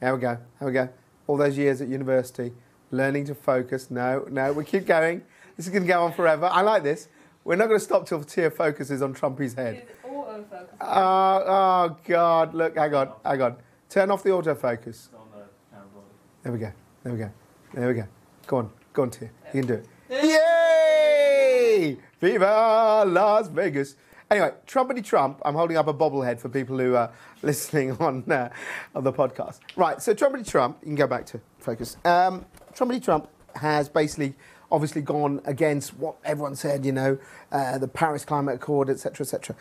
Here 0.00 0.14
we 0.14 0.20
go, 0.20 0.38
here 0.58 0.68
we 0.68 0.72
go. 0.72 0.88
All 1.26 1.36
those 1.36 1.56
years 1.56 1.80
at 1.80 1.88
university, 1.88 2.52
learning 2.90 3.24
to 3.26 3.34
focus. 3.34 3.90
No, 3.90 4.26
no, 4.30 4.52
we 4.52 4.64
keep 4.64 4.86
going. 4.86 5.22
This 5.56 5.66
is 5.66 5.72
going 5.72 5.84
to 5.84 5.88
go 5.88 6.02
on 6.02 6.12
forever. 6.12 6.46
I 6.46 6.60
like 6.62 6.82
this. 6.82 7.08
We're 7.44 7.56
not 7.56 7.68
going 7.68 7.78
to 7.78 7.84
stop 7.84 8.06
till 8.06 8.22
Tia 8.24 8.50
focuses 8.50 9.00
on 9.02 9.14
Trumpy's 9.14 9.54
head. 9.54 9.86
Oh, 10.04 10.44
oh, 10.80 11.96
God, 12.04 12.54
look, 12.54 12.76
hang 12.76 12.94
on, 12.94 13.12
hang 13.24 13.42
on. 13.42 13.56
Turn 13.94 14.10
off 14.10 14.24
the 14.24 14.30
autofocus. 14.30 15.10
on 15.14 15.28
the 15.30 15.44
camera 15.70 15.86
body. 15.94 16.06
There 16.42 16.52
we 16.52 16.58
go, 16.58 16.72
there 17.04 17.12
we 17.12 17.18
go, 17.20 17.30
there 17.72 17.86
we 17.86 17.94
go. 17.94 18.08
Go 18.48 18.56
on, 18.56 18.70
go 18.92 19.02
on, 19.02 19.10
Tia. 19.10 19.30
You 19.54 19.62
can 19.62 19.66
do 19.68 19.74
it. 19.74 19.86
Yay! 20.10 21.96
Viva 22.20 23.04
Las 23.06 23.46
Vegas. 23.46 23.94
Anyway, 24.28 24.50
Trumpety 24.66 25.04
Trump. 25.04 25.40
I'm 25.44 25.54
holding 25.54 25.76
up 25.76 25.86
a 25.86 25.94
bobblehead 25.94 26.40
for 26.40 26.48
people 26.48 26.76
who 26.76 26.96
are 26.96 27.12
listening 27.42 27.92
on, 28.00 28.28
uh, 28.32 28.48
on 28.96 29.04
the 29.04 29.12
podcast. 29.12 29.60
Right, 29.76 30.02
so 30.02 30.12
Trumpety 30.12 30.50
Trump, 30.50 30.78
you 30.80 30.86
can 30.86 30.96
go 30.96 31.06
back 31.06 31.24
to 31.26 31.40
focus. 31.60 31.96
Um, 32.04 32.46
Trumpety 32.74 33.00
Trump 33.00 33.28
has 33.54 33.88
basically 33.88 34.34
obviously 34.72 35.02
gone 35.02 35.40
against 35.44 35.96
what 35.98 36.16
everyone 36.24 36.56
said, 36.56 36.84
you 36.84 36.90
know, 36.90 37.16
uh, 37.52 37.78
the 37.78 37.86
Paris 37.86 38.24
Climate 38.24 38.56
Accord, 38.56 38.90
etc., 38.90 39.22
etc. 39.22 39.54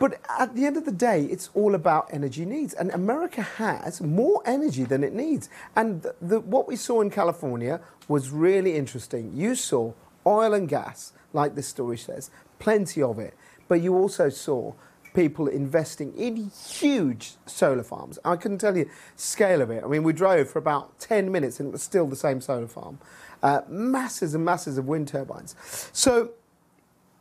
But 0.00 0.18
at 0.38 0.56
the 0.56 0.64
end 0.64 0.78
of 0.78 0.86
the 0.86 0.92
day, 0.92 1.24
it's 1.24 1.50
all 1.54 1.74
about 1.74 2.08
energy 2.10 2.46
needs. 2.46 2.72
And 2.72 2.90
America 2.90 3.42
has 3.42 4.00
more 4.00 4.42
energy 4.46 4.84
than 4.84 5.04
it 5.04 5.12
needs. 5.12 5.50
And 5.76 6.00
the, 6.02 6.14
the, 6.22 6.40
what 6.40 6.66
we 6.66 6.74
saw 6.74 7.02
in 7.02 7.10
California 7.10 7.82
was 8.08 8.30
really 8.30 8.76
interesting. 8.76 9.30
You 9.34 9.54
saw 9.54 9.92
oil 10.26 10.54
and 10.54 10.66
gas, 10.66 11.12
like 11.34 11.54
this 11.54 11.68
story 11.68 11.98
says, 11.98 12.30
plenty 12.58 13.02
of 13.02 13.18
it. 13.18 13.34
But 13.68 13.82
you 13.82 13.94
also 13.94 14.30
saw 14.30 14.72
people 15.12 15.48
investing 15.48 16.16
in 16.16 16.50
huge 16.50 17.32
solar 17.44 17.82
farms. 17.82 18.18
I 18.24 18.36
couldn't 18.36 18.58
tell 18.58 18.78
you 18.78 18.88
scale 19.16 19.60
of 19.60 19.70
it. 19.70 19.84
I 19.84 19.86
mean, 19.86 20.02
we 20.02 20.14
drove 20.14 20.48
for 20.48 20.58
about 20.58 20.98
10 20.98 21.30
minutes 21.30 21.60
and 21.60 21.68
it 21.68 21.72
was 21.72 21.82
still 21.82 22.06
the 22.06 22.16
same 22.16 22.40
solar 22.40 22.68
farm. 22.68 23.00
Uh, 23.42 23.62
masses 23.68 24.34
and 24.34 24.46
masses 24.46 24.78
of 24.78 24.86
wind 24.86 25.08
turbines. 25.08 25.54
So 25.92 26.30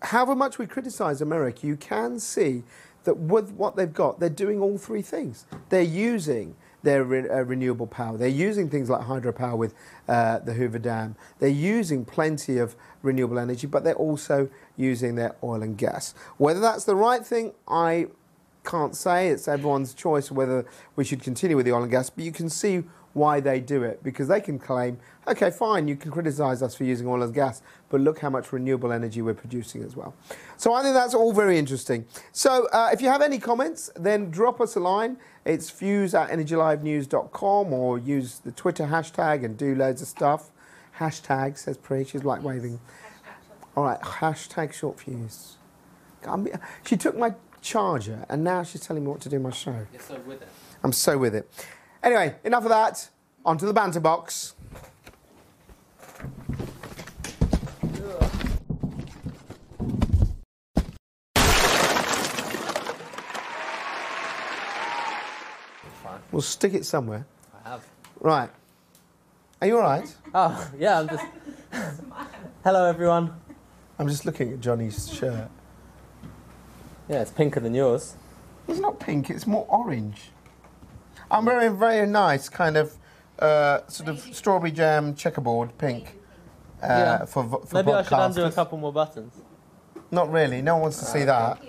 however 0.01 0.35
much 0.35 0.57
we 0.57 0.65
criticise 0.65 1.21
America, 1.21 1.67
you 1.67 1.75
can 1.75 2.19
see 2.19 2.63
that 3.03 3.17
with 3.17 3.51
what 3.51 3.75
they've 3.75 3.93
got, 3.93 4.19
they're 4.19 4.29
doing 4.29 4.61
all 4.61 4.77
three 4.77 5.01
things. 5.01 5.45
They're 5.69 5.81
using 5.81 6.55
their 6.83 7.03
re- 7.03 7.29
uh, 7.29 7.41
renewable 7.41 7.87
power. 7.87 8.17
They're 8.17 8.27
using 8.27 8.69
things 8.69 8.89
like 8.89 9.01
hydropower 9.01 9.57
with 9.57 9.73
uh, 10.07 10.39
the 10.39 10.53
Hoover 10.53 10.79
Dam. 10.79 11.15
They're 11.39 11.49
using 11.49 12.05
plenty 12.05 12.57
of 12.57 12.75
renewable 13.01 13.39
energy, 13.39 13.67
but 13.67 13.83
they're 13.83 13.95
also 13.95 14.49
using 14.77 15.15
their 15.15 15.35
oil 15.43 15.61
and 15.61 15.77
gas. 15.77 16.13
Whether 16.37 16.59
that's 16.59 16.85
the 16.85 16.95
right 16.95 17.25
thing, 17.25 17.53
I 17.67 18.07
can't 18.63 18.95
say. 18.95 19.29
It's 19.29 19.47
everyone's 19.47 19.93
choice 19.93 20.31
whether 20.31 20.65
we 20.95 21.03
should 21.03 21.23
continue 21.23 21.55
with 21.55 21.65
the 21.65 21.73
oil 21.73 21.83
and 21.83 21.91
gas, 21.91 22.09
but 22.09 22.23
you 22.23 22.31
can 22.31 22.49
see 22.49 22.83
why 23.13 23.39
they 23.39 23.59
do 23.59 23.83
it 23.83 24.03
because 24.03 24.27
they 24.27 24.39
can 24.39 24.59
claim, 24.59 24.99
okay, 25.27 25.49
fine, 25.49 25.87
you 25.87 25.95
can 25.95 26.11
criticise 26.11 26.61
us 26.61 26.75
for 26.75 26.83
using 26.83 27.07
oil 27.07 27.23
and 27.23 27.33
gas, 27.33 27.61
but 27.89 28.01
look 28.01 28.19
how 28.19 28.29
much 28.29 28.53
renewable 28.53 28.91
energy 28.91 29.21
we're 29.21 29.33
producing 29.33 29.83
as 29.83 29.95
well. 29.95 30.13
So 30.57 30.73
I 30.73 30.83
think 30.83 30.93
that's 30.93 31.13
all 31.13 31.33
very 31.33 31.57
interesting. 31.57 32.05
So 32.31 32.67
uh, 32.67 32.89
if 32.93 33.01
you 33.01 33.07
have 33.09 33.21
any 33.21 33.39
comments, 33.39 33.89
then 33.95 34.29
drop 34.29 34.61
us 34.61 34.75
a 34.75 34.79
line. 34.79 35.17
It's 35.45 35.69
fuse 35.69 36.13
at 36.13 36.29
energylivenews.com 36.29 37.73
or 37.73 37.97
use 37.97 38.39
the 38.39 38.51
Twitter 38.51 38.85
hashtag 38.85 39.43
and 39.43 39.57
do 39.57 39.75
loads 39.75 40.01
of 40.01 40.07
stuff. 40.07 40.51
Hashtag, 40.99 41.57
says 41.57 41.77
Pri, 41.77 42.03
she's 42.03 42.23
like 42.23 42.43
waving. 42.43 42.79
All 43.75 43.85
right, 43.85 43.99
hashtag 44.01 44.73
short 44.73 44.99
fuse. 44.99 45.57
She 46.85 46.97
took 46.97 47.17
my 47.17 47.33
charger 47.61 48.25
and 48.29 48.43
now 48.43 48.63
she's 48.63 48.81
telling 48.81 49.03
me 49.03 49.09
what 49.09 49.21
to 49.21 49.29
do 49.29 49.39
my 49.39 49.51
show. 49.51 49.87
You're 49.91 50.01
so 50.01 50.19
with 50.25 50.41
it. 50.41 50.47
I'm 50.83 50.91
so 50.91 51.17
with 51.17 51.35
it. 51.35 51.49
Anyway, 52.01 52.35
enough 52.43 52.63
of 52.63 52.69
that. 52.69 53.09
Onto 53.45 53.65
the 53.65 53.73
banter 53.73 53.99
box. 53.99 54.55
We'll 66.31 66.41
stick 66.41 66.73
it 66.73 66.85
somewhere. 66.85 67.25
I 67.65 67.69
have. 67.69 67.85
Right. 68.19 68.49
Are 69.61 69.67
you 69.67 69.77
all 69.77 69.83
right? 69.83 70.15
Oh, 70.33 70.71
yeah, 70.77 70.99
I'm 70.99 71.09
just. 71.09 71.25
Hello, 72.63 72.85
everyone. 72.85 73.33
I'm 73.97 74.07
just 74.07 74.25
looking 74.25 74.53
at 74.53 74.61
Johnny's 74.61 75.11
shirt. 75.11 75.49
Yeah, 77.09 77.21
it's 77.21 77.31
pinker 77.31 77.59
than 77.59 77.73
yours. 77.73 78.15
It's 78.67 78.79
not 78.79 78.99
pink, 78.99 79.29
it's 79.29 79.47
more 79.47 79.65
orange. 79.67 80.29
I'm 81.31 81.45
wearing 81.45 81.67
a 81.67 81.71
very 81.74 82.07
nice 82.07 82.50
kind 82.50 82.77
of 82.77 82.95
uh, 83.39 83.81
sort 83.88 84.09
of 84.09 84.19
strawberry 84.36 84.71
jam 84.71 85.15
checkerboard 85.15 85.77
pink 85.77 86.17
uh, 86.81 86.88
Yeah. 86.88 87.25
for, 87.25 87.43
vo- 87.43 87.59
for 87.59 87.75
Maybe 87.75 87.91
I 87.93 88.03
should 88.03 88.13
undo 88.19 88.43
a 88.45 88.51
couple 88.51 88.77
more 88.77 88.91
buttons. 88.93 89.33
Not 90.12 90.31
really, 90.31 90.62
no 90.62 90.74
one 90.75 90.83
wants 90.83 91.00
to 91.00 91.05
see 91.05 91.24
that. 91.25 91.59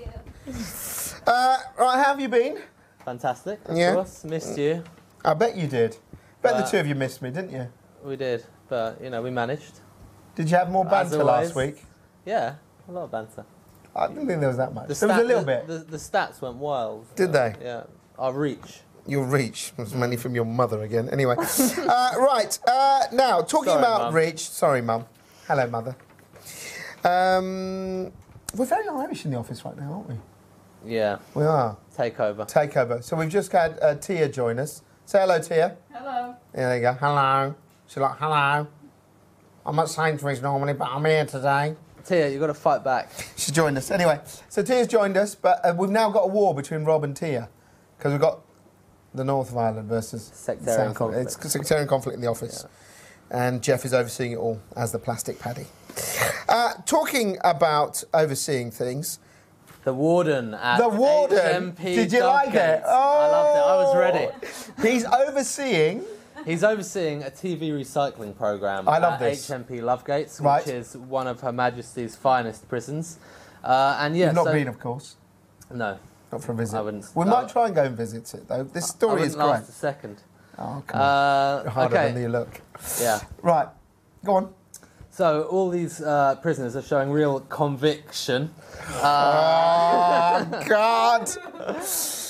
Uh, 1.27 1.59
right, 1.79 1.97
how 1.97 2.05
have 2.05 2.21
you 2.21 2.29
been? 2.29 2.59
Fantastic. 3.05 3.61
Of 3.69 3.77
Yeah. 3.77 3.95
course. 3.95 4.25
Missed 4.25 4.59
you. 4.59 4.83
I 5.25 5.35
bet 5.35 5.57
you 5.57 5.67
did. 5.67 5.97
Bet 6.43 6.57
the 6.57 6.65
Uh, 6.65 6.67
two 6.71 6.79
of 6.79 6.87
you 6.87 6.95
missed 6.95 7.21
me, 7.21 7.31
didn't 7.31 7.51
you? 7.53 7.69
We 8.03 8.17
did. 8.17 8.45
But, 8.69 9.01
you 9.03 9.11
know, 9.11 9.21
we 9.21 9.31
managed. 9.31 9.81
Did 10.35 10.51
you 10.51 10.57
have 10.57 10.71
more 10.71 10.87
As 10.87 10.91
banter 11.11 11.23
last 11.25 11.55
week? 11.55 11.85
Yeah, 12.25 12.55
a 12.89 12.93
lot 12.93 13.05
of 13.05 13.11
banter. 13.11 13.45
I 13.95 14.07
didn't 14.07 14.27
think 14.27 14.41
there 14.41 14.49
was 14.49 14.57
that 14.57 14.73
much. 14.73 14.89
The 14.89 14.95
there 14.95 15.09
was 15.09 15.19
a 15.19 15.25
little 15.25 15.45
the, 15.45 15.47
bit. 15.47 15.67
The, 15.67 15.79
the 15.79 15.97
stats 15.97 16.41
went 16.41 16.57
wild. 16.57 17.05
Did 17.17 17.33
they? 17.33 17.55
Yeah. 17.61 17.83
Our 18.19 18.33
reach. 18.33 18.81
Your 19.07 19.25
reach 19.25 19.73
was 19.77 19.95
mainly 19.95 20.17
from 20.17 20.35
your 20.35 20.45
mother 20.45 20.83
again. 20.83 21.09
Anyway, 21.11 21.37
uh, 21.79 22.13
right 22.19 22.59
uh, 22.67 23.03
now 23.13 23.41
talking 23.43 23.71
Sorry, 23.71 23.79
about 23.79 24.01
Mum. 24.03 24.15
reach. 24.15 24.49
Sorry, 24.49 24.83
mum. 24.83 25.07
Hello, 25.47 25.67
mother. 25.67 25.97
Um, 27.03 28.13
we're 28.55 28.67
very 28.67 28.87
Irish 28.89 29.25
in 29.25 29.31
the 29.31 29.39
office 29.39 29.65
right 29.65 29.77
now, 29.77 29.93
aren't 29.93 30.09
we? 30.09 30.17
Yeah. 30.85 31.19
We 31.35 31.45
are. 31.45 31.77
Takeover. 31.97 32.51
Takeover. 32.51 33.03
So 33.03 33.17
we've 33.17 33.29
just 33.29 33.51
had 33.53 33.79
uh, 33.81 33.95
Tia 33.97 34.29
join 34.29 34.59
us. 34.59 34.83
Say 35.07 35.21
hello, 35.21 35.41
Tia. 35.41 35.77
Hello. 35.93 36.35
Yeah, 36.55 36.69
there 36.69 36.77
you 36.77 36.83
go. 36.83 36.93
Hello. 36.95 37.55
She's 37.87 37.97
like, 37.97 38.17
hello. 38.19 38.67
I'm 39.67 39.79
at 39.79 39.89
Sainsbury's 39.89 40.41
normally, 40.41 40.75
but 40.75 40.89
I'm 40.89 41.05
here 41.05 41.25
today. 41.27 41.75
Tia, 42.05 42.29
you've 42.29 42.41
got 42.41 42.47
to 42.49 42.55
fight 42.55 42.83
back. 42.83 43.11
She 43.37 43.53
joined 43.53 43.77
us. 43.77 43.91
Anyway, 43.91 44.21
so 44.49 44.63
Tia's 44.63 44.87
joined 44.87 45.17
us, 45.17 45.35
but 45.35 45.61
uh, 45.65 45.75
we've 45.77 45.91
now 45.91 46.11
got 46.11 46.21
a 46.25 46.29
war 46.29 46.55
between 46.55 46.85
Rob 46.85 47.05
and 47.05 47.17
Tia 47.17 47.49
because 47.99 48.13
we've 48.13 48.21
got 48.21 48.41
the 49.15 49.25
North 49.25 49.51
of 49.51 49.57
Ireland 49.57 49.89
versus 49.89 50.31
Sectarian 50.35 50.95
conflict. 50.95 51.37
It's 51.41 51.53
sectarian 51.53 51.89
conflict 51.89 52.15
in 52.17 52.21
the 52.21 52.29
office, 52.29 52.65
and 53.31 53.63
Jeff 53.63 53.85
is 53.85 53.93
overseeing 53.95 54.33
it 54.33 54.37
all 54.37 54.61
as 54.77 54.93
the 54.93 54.99
plastic 54.99 55.39
paddy. 55.39 55.67
Uh, 56.49 56.73
talking 56.85 57.39
about 57.45 58.03
overseeing 58.13 58.73
things, 58.73 59.21
The 59.85 59.95
warden 59.95 60.53
at 60.55 60.79
the 60.79 60.89
warden. 60.89 61.73
HMP 61.73 61.83
Did 61.95 62.13
you 62.13 62.25
like 62.25 62.53
it? 62.55 62.83
Oh, 62.85 62.91
I 63.21 63.27
loved 63.29 63.57
it. 63.57 63.61
I 63.61 63.77
was 63.77 63.97
ready. 63.97 64.89
He's 64.89 65.05
overseeing. 65.05 66.03
He's 66.45 66.65
overseeing 66.65 67.23
a 67.23 67.31
TV 67.31 67.71
recycling 67.71 68.37
program 68.37 68.89
I 68.89 68.99
love 68.99 69.15
at 69.15 69.21
this. 69.21 69.49
HMP 69.49 69.81
Lovegates, 69.81 70.41
which 70.41 70.45
Right. 70.45 70.67
is 70.67 70.97
one 70.97 71.29
of 71.29 71.41
Her 71.41 71.53
Majesty's 71.53 72.17
finest 72.17 72.69
prisons. 72.69 73.19
Uh, 73.63 73.97
and 74.01 74.17
yeah, 74.17 74.27
You've 74.27 74.35
not 74.35 74.47
so, 74.47 74.53
been, 74.53 74.67
of 74.67 74.81
course, 74.81 75.15
no, 75.73 75.99
not 76.33 76.43
for 76.43 76.53
a 76.53 76.55
visit. 76.55 76.77
I 76.79 76.81
wouldn't- 76.83 77.07
We 77.15 77.25
I- 77.25 77.29
might 77.29 77.49
try 77.49 77.67
and 77.67 77.75
go 77.75 77.83
and 77.85 77.97
visit 77.97 78.33
it 78.35 78.49
though. 78.49 78.63
This 78.65 78.87
story 78.89 79.13
wouldn't 79.15 79.29
is 79.31 79.35
great. 79.37 79.45
last 79.47 79.69
a 79.69 79.73
second. 79.73 80.23
Oh, 80.59 80.83
come 80.87 81.01
on. 81.01 81.07
Uh, 81.67 81.71
Harder 81.71 81.97
okay, 81.97 82.13
than 82.13 82.23
you 82.23 82.29
look. 82.29 82.61
yeah. 83.01 83.21
Right, 83.43 83.69
go 84.25 84.35
on. 84.37 84.55
So 85.13 85.43
all 85.45 85.71
these 85.71 86.01
uh, 86.01 86.37
prisoners 86.37 86.77
are 86.77 86.83
showing 86.83 87.11
real 87.11 87.41
conviction. 87.41 88.55
Oh 88.93 90.47
God! 90.69 91.29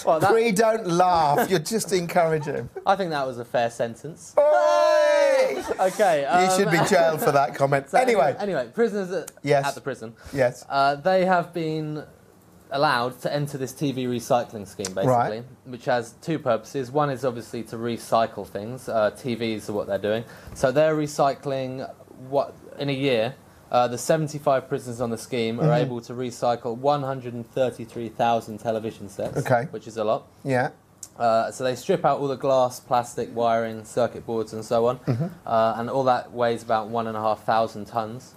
Well, 0.07 0.19
that, 0.19 0.31
Pre, 0.31 0.51
don't 0.53 0.87
laugh. 0.87 1.51
You're 1.51 1.59
just 1.59 1.93
encouraging. 1.93 2.71
I 2.87 2.97
think 2.97 3.11
that 3.11 3.27
was 3.27 3.39
a 3.39 3.45
fair 3.45 3.71
sentence. 3.71 4.35
Okay. 5.79 6.21
You 6.23 6.51
um, 6.51 6.59
should 6.59 6.71
be 6.71 6.79
jailed 6.89 7.21
for 7.21 7.33
that 7.33 7.55
comment. 7.61 7.89
so 7.89 7.99
anyway, 7.99 8.37
anyway, 8.39 8.69
prisoners 8.75 9.11
at, 9.11 9.31
Yes. 9.43 9.67
at 9.67 9.75
the 9.75 9.81
prison. 9.81 10.15
yes. 10.33 10.65
Uh, 10.69 10.97
they 10.97 11.25
have 11.25 11.55
been 11.55 12.05
allowed 12.73 13.21
to 13.23 13.33
enter 13.33 13.59
this 13.59 13.73
TV 13.73 14.07
recycling 14.07 14.67
scheme, 14.67 14.93
basically, 14.95 15.07
Right. 15.09 15.45
which 15.67 15.85
has 15.87 16.15
two 16.23 16.39
purposes. 16.39 16.91
One 16.91 17.11
is 17.11 17.25
obviously 17.25 17.63
to 17.65 17.77
recycle 17.77 18.47
things. 18.47 18.89
Uh, 18.89 19.11
TVs 19.11 19.69
are 19.69 19.73
what 19.73 19.87
they're 19.87 19.99
doing. 19.99 20.25
So 20.55 20.71
they're 20.73 20.95
recycling 20.97 21.89
what 22.29 22.55
in 22.79 22.89
a 22.89 22.93
year. 22.93 23.35
Uh, 23.71 23.87
the 23.87 23.99
75 23.99 24.69
prisoners 24.69 25.01
on 25.01 25.11
the 25.11 25.19
scheme 25.19 25.61
are 25.61 25.65
Mhm. 25.69 25.81
able 25.81 26.01
to 26.01 26.13
recycle 26.13 26.77
133,000 26.77 28.59
television 28.59 29.09
sets, 29.09 29.39
Okay. 29.39 29.69
which 29.71 29.87
is 29.87 29.97
a 29.97 30.05
lot. 30.05 30.25
Yeah. 30.45 30.71
Uh, 31.19 31.51
so 31.51 31.65
they 31.65 31.75
strip 31.77 32.05
out 32.05 32.19
all 32.19 32.29
the 32.29 32.37
glass, 32.37 32.81
plastic, 32.81 33.35
wiring, 33.35 33.85
circuit 33.85 34.27
boards, 34.27 34.53
and 34.53 34.65
so 34.65 34.87
on, 34.87 34.99
Mm-hmm. 35.01 35.27
uh, 35.47 35.75
and 35.77 35.89
all 35.91 36.05
that 36.05 36.33
weighs 36.33 36.63
about 36.63 36.89
one 36.89 37.07
and 37.07 37.17
a 37.17 37.21
half 37.21 37.45
thousand 37.45 37.87
tons. 37.87 38.35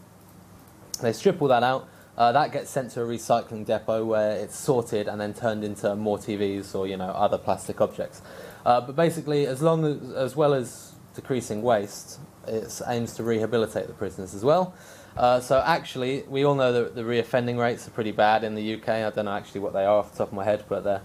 They 1.02 1.14
strip 1.14 1.42
all 1.42 1.48
that 1.48 1.64
out. 1.64 1.88
Uh, 2.18 2.32
that 2.32 2.52
gets 2.52 2.70
sent 2.70 2.92
to 2.92 3.02
a 3.02 3.06
recycling 3.06 3.66
depot 3.66 4.06
where 4.06 4.32
it's 4.38 4.56
sorted 4.56 5.08
and 5.08 5.20
then 5.20 5.34
turned 5.34 5.64
into 5.64 5.96
more 5.96 6.18
TVs 6.18 6.76
or 6.76 6.88
you 6.88 6.98
know 6.98 7.10
other 7.10 7.38
plastic 7.38 7.82
objects. 7.82 8.22
Uh, 8.66 8.80
but 8.82 8.96
basically, 8.96 9.48
as 9.48 9.62
long 9.62 9.84
as 9.84 10.12
as 10.14 10.36
well 10.36 10.54
as 10.54 10.94
decreasing 11.16 11.62
waste, 11.62 12.20
it 12.48 12.82
aims 12.88 13.14
to 13.16 13.24
rehabilitate 13.24 13.88
the 13.88 13.94
prisoners 13.94 14.34
as 14.34 14.44
well. 14.44 14.74
Uh, 15.18 15.40
so 15.40 15.62
actually, 15.66 16.24
we 16.28 16.44
all 16.44 16.56
know 16.56 16.72
that 16.74 16.96
the 16.96 17.02
reoffending 17.02 17.60
rates 17.60 17.88
are 17.88 17.92
pretty 17.92 18.12
bad 18.12 18.44
in 18.44 18.56
the 18.56 18.76
UK. 18.76 18.90
I 18.90 19.10
don't 19.10 19.26
know 19.26 19.32
actually 19.32 19.62
what 19.62 19.74
they 19.74 19.86
are 19.86 19.98
off 20.00 20.12
the 20.12 20.20
top 20.20 20.30
of 20.30 20.34
my 20.34 20.44
head, 20.44 20.66
but 20.70 20.84
they're 20.84 21.02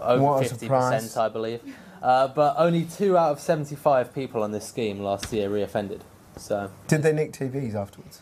over 0.00 0.42
fifty 0.42 0.68
percent, 0.68 1.16
I 1.16 1.28
believe. 1.28 1.60
Uh, 2.02 2.28
but 2.28 2.54
only 2.58 2.84
two 2.84 3.16
out 3.16 3.32
of 3.32 3.40
seventy-five 3.40 4.14
people 4.14 4.42
on 4.42 4.52
this 4.52 4.66
scheme 4.68 5.00
last 5.00 5.32
year 5.32 5.48
reoffended. 5.48 6.00
So 6.36 6.70
Did 6.88 7.02
they 7.02 7.12
nick 7.12 7.32
TVs 7.32 7.74
afterwards? 7.74 8.20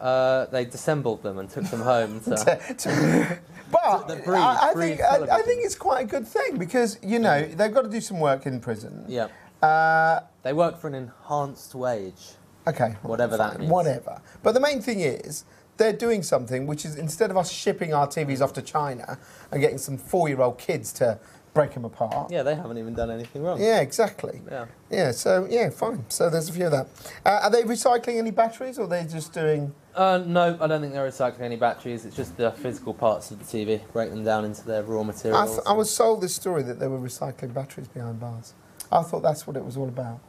Uh, 0.00 0.46
they 0.46 0.64
dissembled 0.64 1.22
them 1.22 1.38
and 1.38 1.48
took 1.50 1.64
them 1.64 1.80
home. 1.80 2.20
To, 2.20 2.30
To- 2.36 2.74
to- 2.74 3.38
but 3.70 4.06
breed- 4.24 4.38
I, 4.38 4.70
I 4.70 4.74
think 4.74 5.00
I, 5.00 5.16
I 5.38 5.42
think 5.42 5.64
it's 5.64 5.74
quite 5.74 6.02
a 6.04 6.08
good 6.08 6.26
thing 6.26 6.56
because 6.56 6.98
you 7.02 7.18
know 7.18 7.44
they've 7.44 7.72
got 7.74 7.82
to 7.82 7.88
do 7.90 8.00
some 8.00 8.20
work 8.20 8.46
in 8.46 8.60
prison. 8.60 9.04
yeah, 9.08 9.28
Uh, 9.62 10.20
they 10.42 10.52
work 10.52 10.78
for 10.80 10.86
an 10.88 10.94
enhanced 10.94 11.74
wage. 11.74 12.34
Okay. 12.68 12.96
Whatever 13.02 13.36
that 13.36 13.58
means. 13.58 13.70
Whatever. 13.70 14.20
But 14.42 14.52
the 14.52 14.60
main 14.60 14.80
thing 14.80 15.00
is, 15.00 15.44
they're 15.76 15.92
doing 15.92 16.22
something 16.22 16.66
which 16.66 16.84
is 16.84 16.96
instead 16.96 17.30
of 17.30 17.36
us 17.36 17.50
shipping 17.50 17.92
our 17.94 18.06
TVs 18.06 18.40
off 18.40 18.52
to 18.54 18.62
China 18.62 19.18
and 19.50 19.60
getting 19.60 19.78
some 19.78 19.96
four 19.98 20.28
year 20.28 20.40
old 20.40 20.58
kids 20.58 20.92
to 20.94 21.18
break 21.54 21.72
them 21.74 21.84
apart. 21.84 22.30
Yeah, 22.30 22.42
they 22.42 22.54
haven't 22.54 22.78
even 22.78 22.94
done 22.94 23.10
anything 23.10 23.42
wrong. 23.42 23.60
Yeah, 23.60 23.80
exactly. 23.80 24.42
Yeah. 24.50 24.66
Yeah, 24.90 25.10
so, 25.12 25.46
yeah, 25.50 25.70
fine. 25.70 26.04
So 26.08 26.28
there's 26.28 26.48
a 26.48 26.52
few 26.52 26.66
of 26.66 26.72
that. 26.72 26.86
Uh, 27.24 27.40
are 27.44 27.50
they 27.50 27.62
recycling 27.62 28.18
any 28.18 28.30
batteries 28.30 28.78
or 28.78 28.82
are 28.84 28.88
they 28.88 29.04
just 29.04 29.32
doing. 29.32 29.74
Uh, 29.96 30.22
no, 30.26 30.58
I 30.60 30.66
don't 30.66 30.82
think 30.82 30.92
they're 30.92 31.08
recycling 31.08 31.40
any 31.40 31.56
batteries. 31.56 32.04
It's 32.04 32.14
just 32.14 32.36
the 32.36 32.50
physical 32.52 32.92
parts 32.92 33.30
of 33.30 33.38
the 33.38 33.44
TV. 33.44 33.80
Break 33.92 34.10
them 34.10 34.24
down 34.24 34.44
into 34.44 34.62
their 34.66 34.82
raw 34.82 35.00
I, 35.00 35.04
materials. 35.04 35.50
th- 35.52 35.62
I 35.66 35.72
was 35.72 35.90
sold 35.90 36.20
this 36.20 36.34
story 36.34 36.62
that 36.64 36.78
they 36.78 36.86
were 36.86 36.98
recycling 36.98 37.54
batteries 37.54 37.88
behind 37.88 38.20
bars. 38.20 38.52
I 38.92 39.02
thought 39.02 39.22
that's 39.22 39.46
what 39.46 39.56
it 39.56 39.64
was 39.64 39.76
all 39.78 39.88
about. 39.88 40.20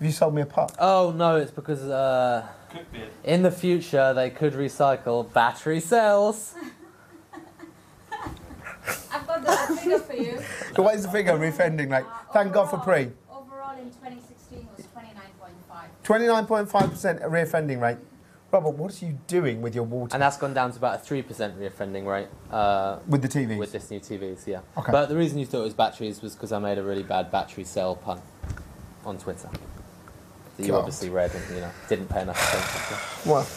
Have 0.00 0.06
you 0.06 0.10
sold 0.10 0.34
me 0.34 0.42
a 0.42 0.46
pot? 0.46 0.74
Oh 0.80 1.12
no, 1.16 1.36
it's 1.36 1.52
because 1.52 1.82
uh, 1.84 2.44
Could 2.70 2.90
be. 2.92 2.98
In 3.22 3.42
the 3.42 3.52
future, 3.52 4.12
they 4.12 4.28
could 4.30 4.54
recycle 4.54 5.32
battery 5.32 5.78
cells. 5.78 6.54
I've 9.12 9.26
got 9.26 9.42
the 9.68 9.76
figure 9.76 9.98
for 10.00 10.14
you. 10.14 10.40
So 10.74 10.82
what 10.82 10.94
is 10.96 11.02
the 11.04 11.10
figure 11.12 11.34
reoffending 11.34 11.90
like? 11.90 12.06
Uh, 12.06 12.32
Thank 12.32 12.52
God 12.54 12.64
for 12.70 12.76
overall- 12.76 13.04
pre. 13.04 13.12
Overall 13.30 13.78
in 13.78 13.90
2016 13.90 14.66
was 14.74 14.86
29.5. 16.02 16.66
29.5% 16.66 17.30
reoffending 17.30 17.80
rate. 17.80 17.98
Robert, 18.52 18.72
what 18.72 19.02
are 19.02 19.06
you 19.06 19.18
doing 19.26 19.62
with 19.62 19.74
your 19.74 19.84
water? 19.84 20.14
And 20.14 20.22
that's 20.22 20.36
gone 20.36 20.52
down 20.52 20.72
to 20.72 20.76
about 20.76 21.00
a 21.00 21.02
3% 21.02 21.24
reoffending 21.56 22.06
rate 22.06 22.28
uh, 22.50 22.98
with 23.08 23.22
the 23.22 23.28
TVs? 23.28 23.56
with 23.56 23.72
this 23.72 23.90
new 23.90 23.98
TVs, 23.98 24.46
yeah. 24.46 24.60
Okay. 24.76 24.92
But 24.92 25.06
the 25.06 25.16
reason 25.16 25.38
you 25.38 25.46
thought 25.46 25.62
it 25.62 25.64
was 25.64 25.74
batteries 25.74 26.20
was 26.20 26.34
because 26.34 26.52
I 26.52 26.58
made 26.58 26.76
a 26.76 26.82
really 26.82 27.02
bad 27.02 27.32
battery 27.32 27.64
cell 27.64 27.96
pun 27.96 28.20
on 29.06 29.16
Twitter. 29.16 29.48
That 30.58 30.66
you 30.66 30.72
God. 30.72 30.80
obviously 30.80 31.08
read 31.08 31.34
and, 31.34 31.54
you 31.54 31.62
know, 31.62 31.70
didn't 31.88 32.08
pay 32.10 32.20
enough 32.20 32.36
attention 32.46 32.98
to. 32.98 33.28
Well, 33.30 33.48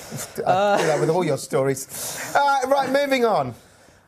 I 0.47 0.77
do 0.79 0.87
that 0.87 0.99
with 1.01 1.09
all 1.09 1.25
your 1.25 1.37
stories. 1.37 2.33
Uh, 2.33 2.61
right, 2.67 2.89
moving 2.89 3.25
on. 3.25 3.53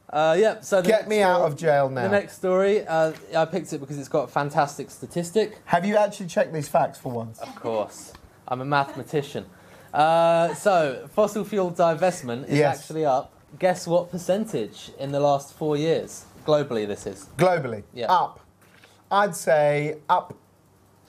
Uh, 0.10 0.38
yeah, 0.40 0.62
so 0.62 0.82
Get 0.82 1.10
me 1.10 1.22
out 1.22 1.42
of 1.42 1.58
jail 1.58 1.90
now. 1.90 2.04
The 2.04 2.10
next 2.10 2.38
story, 2.38 2.88
uh, 2.88 3.12
I 3.36 3.44
picked 3.44 3.74
it 3.74 3.80
because 3.80 3.98
it's 3.98 4.08
got 4.08 4.24
a 4.24 4.28
fantastic 4.30 4.90
statistic. 4.90 5.60
Have 5.66 5.86
you 5.86 5.98
actually 5.98 6.28
checked 6.28 6.54
these 6.54 6.70
facts 6.70 6.98
for 6.98 7.12
once? 7.12 7.40
Of 7.40 7.54
course. 7.56 8.14
I'm 8.48 8.62
a 8.62 8.66
mathematician. 8.66 9.48
Uh, 9.98 10.54
so, 10.54 11.08
fossil 11.16 11.44
fuel 11.44 11.72
divestment 11.72 12.48
is 12.48 12.60
Yes. 12.60 12.80
actually 12.82 13.04
up. 13.06 13.32
Guess 13.58 13.88
what 13.88 14.12
percentage 14.12 14.92
in 15.00 15.12
the 15.12 15.20
last 15.20 15.54
four 15.54 15.76
years? 15.76 16.26
Globally, 16.46 16.86
this 16.86 17.08
is. 17.08 17.26
Globally, 17.38 17.82
Yeah. 17.94 18.06
up. 18.14 18.40
I'd 19.10 19.36
say 19.36 19.98
up 20.08 20.36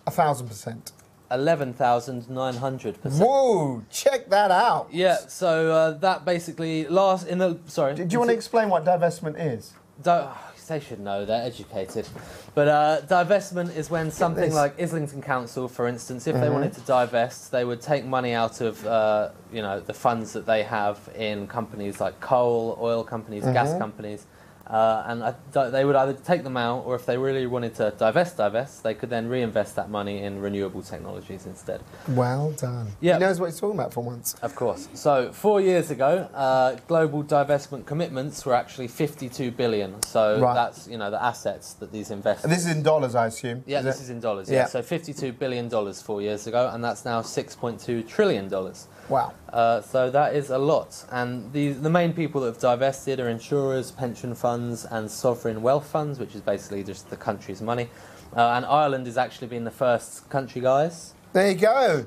a 0.06 0.10
thousand 0.10 0.46
percent. 0.48 0.92
11,900%. 1.30 3.20
Whoa! 3.20 3.82
Check 3.90 4.30
that 4.30 4.50
out. 4.50 4.88
Yeah, 4.90 5.16
so 5.28 5.70
uh, 5.72 5.90
that 5.98 6.24
basically 6.24 6.86
last 6.86 7.26
in 7.28 7.36
the 7.36 7.58
sorry. 7.66 7.94
Do 7.94 8.06
you 8.10 8.18
want 8.18 8.30
to 8.30 8.34
explain 8.34 8.70
what 8.70 8.86
divestment 8.86 9.34
is? 9.38 9.74
Di- 10.02 10.26
they 10.68 10.80
should 10.80 11.00
know. 11.00 11.24
They're 11.24 11.42
educated. 11.44 12.06
But 12.54 12.68
uh, 12.68 13.00
divestment 13.06 13.74
is 13.76 13.90
when 13.90 14.10
something 14.10 14.52
like 14.52 14.80
Islington 14.80 15.22
Council, 15.22 15.68
for 15.68 15.88
instance, 15.88 16.26
if 16.26 16.34
they 16.40 16.46
Mhm. 16.48 16.52
wanted 16.52 16.72
to 16.74 16.80
divest, 16.82 17.50
they 17.50 17.64
would 17.64 17.80
take 17.80 18.04
money 18.04 18.32
out 18.34 18.60
of 18.60 18.86
uh, 18.86 19.30
you 19.52 19.62
know 19.62 19.80
the 19.80 19.94
funds 19.94 20.32
that 20.34 20.46
they 20.46 20.62
have 20.62 20.98
in 21.16 21.46
companies 21.48 22.00
like 22.00 22.20
coal, 22.20 22.78
oil 22.80 23.02
companies, 23.04 23.44
gas 23.44 23.70
Mhm. 23.74 23.78
companies. 23.78 24.26
Uh, 24.68 25.02
and 25.06 25.22
I, 25.24 25.70
they 25.70 25.84
would 25.84 25.96
either 25.96 26.12
take 26.12 26.44
them 26.44 26.56
out, 26.58 26.84
or 26.84 26.94
if 26.94 27.06
they 27.06 27.16
really 27.16 27.46
wanted 27.46 27.74
to 27.76 27.94
divest, 27.96 28.36
divest, 28.36 28.82
they 28.82 28.92
could 28.92 29.08
then 29.08 29.26
reinvest 29.28 29.76
that 29.76 29.88
money 29.88 30.22
in 30.22 30.40
renewable 30.42 30.82
technologies 30.82 31.46
instead. 31.46 31.80
Well 32.08 32.52
done. 32.52 32.88
Yeah. 33.00 33.14
He 33.14 33.20
knows 33.20 33.40
what 33.40 33.46
he's 33.46 33.58
talking 33.58 33.78
about 33.78 33.94
for 33.94 34.02
once. 34.04 34.34
Of 34.42 34.54
course. 34.54 34.88
So 34.92 35.32
four 35.32 35.62
years 35.62 35.90
ago, 35.90 36.28
uh, 36.34 36.74
global 36.86 37.24
divestment 37.24 37.86
commitments 37.86 38.44
were 38.44 38.54
actually 38.54 38.88
52 38.88 39.50
billion. 39.52 40.02
So 40.02 40.38
Right. 40.38 40.54
that's 40.54 40.86
you 40.86 40.98
know 40.98 41.10
the 41.10 41.22
assets 41.22 41.72
that 41.74 41.90
these 41.90 42.10
investors. 42.10 42.50
This 42.50 42.66
is 42.66 42.76
in 42.76 42.82
dollars, 42.82 43.14
I 43.14 43.26
assume. 43.26 43.64
yeah, 43.66 43.78
is 43.78 43.84
this 43.86 44.00
it? 44.00 44.02
is 44.04 44.10
in 44.10 44.20
dollars. 44.20 44.50
Yeah. 44.50 44.58
Yeah. 44.58 44.66
So 44.66 44.82
52 44.82 45.32
billion 45.32 45.68
dollars 45.68 46.02
four 46.02 46.20
years 46.20 46.46
ago, 46.46 46.70
and 46.72 46.84
that's 46.84 47.04
now 47.06 47.22
6.2 47.22 48.06
trillion 48.06 48.48
dollars. 48.48 48.86
Wow. 49.08 49.32
Uh, 49.52 49.80
so 49.80 50.10
that 50.10 50.34
is 50.34 50.50
a 50.50 50.58
lot. 50.58 51.04
And 51.10 51.52
the 51.52 51.72
the 51.72 51.90
main 51.90 52.12
people 52.12 52.42
that 52.42 52.48
have 52.48 52.58
divested 52.58 53.20
are 53.20 53.28
insurers, 53.28 53.90
pension 53.90 54.34
funds, 54.34 54.84
and 54.84 55.10
sovereign 55.10 55.62
wealth 55.62 55.86
funds, 55.86 56.18
which 56.18 56.34
is 56.34 56.40
basically 56.42 56.84
just 56.84 57.08
the 57.10 57.16
country's 57.16 57.62
money. 57.62 57.88
Uh, 58.36 58.50
and 58.50 58.66
Ireland 58.66 59.06
has 59.06 59.16
actually 59.16 59.48
been 59.48 59.64
the 59.64 59.70
first 59.70 60.28
country, 60.28 60.60
guys, 60.60 61.14
There 61.32 61.50
you 61.50 61.56
go. 61.56 62.06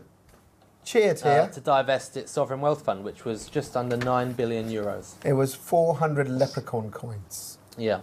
Cheer, 0.84 1.16
uh, 1.24 1.48
to 1.48 1.62
divest 1.62 2.18
its 2.18 2.32
sovereign 2.32 2.60
wealth 2.60 2.84
fund, 2.86 3.04
which 3.04 3.24
was 3.24 3.48
just 3.50 3.78
under 3.78 3.98
9 3.98 4.34
billion 4.34 4.68
euros. 4.68 5.14
It 5.24 5.34
was 5.34 5.54
400 5.54 6.28
leprechaun 6.28 6.90
coins. 6.90 7.60
Yeah. 7.78 8.02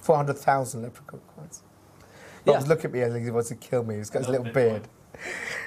400,000 0.00 0.82
leprechaun 0.82 1.20
coins. 1.36 1.62
Yeah. 2.44 2.54
Rob's 2.54 2.66
look 2.66 2.84
at 2.84 2.92
me 2.92 3.00
as 3.02 3.14
if 3.14 3.22
he 3.22 3.30
wants 3.30 3.48
to 3.50 3.54
kill 3.54 3.84
me. 3.84 3.96
He's 3.96 4.10
got 4.10 4.20
his 4.20 4.28
little 4.28 4.44
little 4.46 4.54
beard. 4.54 4.88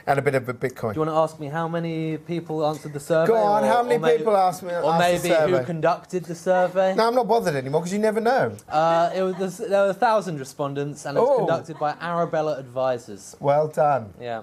And 0.08 0.18
a 0.18 0.22
bit 0.22 0.34
of 0.36 0.50
a 0.50 0.54
Bitcoin. 0.54 0.94
Do 0.94 1.00
you 1.00 1.06
want 1.06 1.12
to 1.12 1.16
ask 1.34 1.40
me 1.40 1.48
how 1.48 1.68
many 1.68 2.18
people 2.18 2.66
answered 2.66 2.94
the 2.94 3.00
survey? 3.00 3.28
Go 3.28 3.36
on, 3.36 3.64
or- 3.64 3.68
how 3.68 3.84
many 3.84 3.96
or 3.96 4.00
maybe- 4.00 4.18
people 4.20 4.36
asked 4.38 4.64
me 4.64 4.72
Or 4.74 4.92
asked 4.94 5.00
maybe 5.24 5.30
the 5.36 5.58
who 5.60 5.64
conducted 5.66 6.26
the 6.26 6.36
survey? 6.36 6.96
No, 6.96 7.08
I'm 7.08 7.16
not 7.16 7.28
bothered 7.28 7.56
anymore 7.56 7.82
because 7.82 7.94
you 7.94 8.00
never 8.00 8.20
know. 8.20 8.54
Uh, 8.68 9.12
it 9.14 9.22
was, 9.22 9.58
there 9.58 9.84
were 9.84 9.90
a 9.92 9.94
thousand 9.94 10.40
respondents, 10.40 11.06
and 11.06 11.18
it 11.18 11.22
was 11.22 11.30
Oh. 11.32 11.38
conducted 11.40 11.78
by 11.78 11.94
Arabella 12.02 12.58
Advisors. 12.58 13.36
Well 13.40 13.68
done. 13.68 14.14
Yeah. 14.20 14.42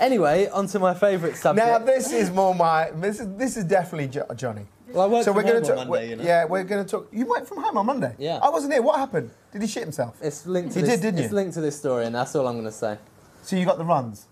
Anyway, 0.00 0.48
on 0.48 0.66
to 0.68 0.78
my 0.78 0.94
favourite 0.94 1.36
subject. 1.36 1.66
Now 1.66 1.78
this 1.78 2.10
is 2.12 2.30
more 2.30 2.54
my. 2.54 2.90
This 2.92 3.20
is 3.20 3.28
this 3.36 3.56
is 3.56 3.64
definitely 3.64 4.08
jo- 4.08 4.26
Johnny. 4.34 4.66
well, 4.88 5.04
I 5.04 5.06
worked 5.06 5.24
So 5.26 5.32
we're 5.32 5.42
going 5.44 5.62
to 5.62 5.68
talk. 5.68 5.86
Monday, 5.88 6.10
you 6.10 6.16
know. 6.16 6.24
Yeah, 6.24 6.44
we're 6.44 6.64
going 6.64 6.84
to 6.84 6.90
talk. 6.90 7.08
You 7.12 7.26
went 7.26 7.46
from 7.46 7.62
home 7.62 7.76
on 7.78 7.86
Monday. 7.86 8.14
Yeah. 8.18 8.38
I 8.42 8.48
wasn't 8.48 8.72
here. 8.72 8.82
What 8.82 8.98
happened? 8.98 9.30
Did 9.52 9.62
he 9.62 9.68
shit 9.68 9.84
himself? 9.84 10.16
It's 10.20 10.44
linked 10.46 10.72
to 10.72 10.80
You 10.80 10.86
this, 10.86 10.94
did, 10.96 11.02
didn't 11.02 11.20
It's 11.20 11.30
you? 11.30 11.36
linked 11.36 11.54
to 11.54 11.60
this 11.60 11.78
story, 11.78 12.06
and 12.06 12.14
that's 12.14 12.34
all 12.34 12.48
I'm 12.48 12.54
going 12.54 12.64
to 12.64 12.72
say. 12.72 12.96
So 13.42 13.56
you 13.56 13.64
got 13.66 13.78
the 13.78 13.84
runs. 13.84 14.26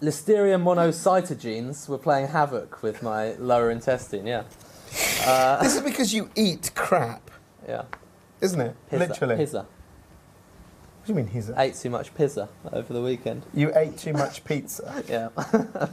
Listeria 0.00 0.56
monocytogenes 0.60 1.88
were 1.88 1.98
playing 1.98 2.28
havoc 2.28 2.82
with 2.82 3.02
my 3.02 3.32
lower 3.34 3.70
intestine. 3.70 4.26
Yeah. 4.26 4.44
Uh, 5.26 5.62
This 5.62 5.76
is 5.76 5.82
because 5.82 6.14
you 6.14 6.30
eat 6.34 6.70
crap, 6.74 7.30
yeah. 7.68 7.82
isn't 8.40 8.60
it? 8.60 8.74
Pizza. 8.90 9.06
Literally. 9.06 9.36
Pizza. 9.36 9.58
What 9.58 11.06
do 11.06 11.12
you 11.12 11.14
mean 11.16 11.26
he's? 11.28 11.50
Ate 11.56 11.74
too 11.74 11.90
much 11.90 12.14
pizza 12.14 12.48
over 12.72 12.92
the 12.92 13.02
weekend. 13.02 13.42
You 13.54 13.72
ate 13.74 13.98
too 13.98 14.12
much 14.12 14.44
pizza. 14.44 15.02
Yeah. 15.08 15.28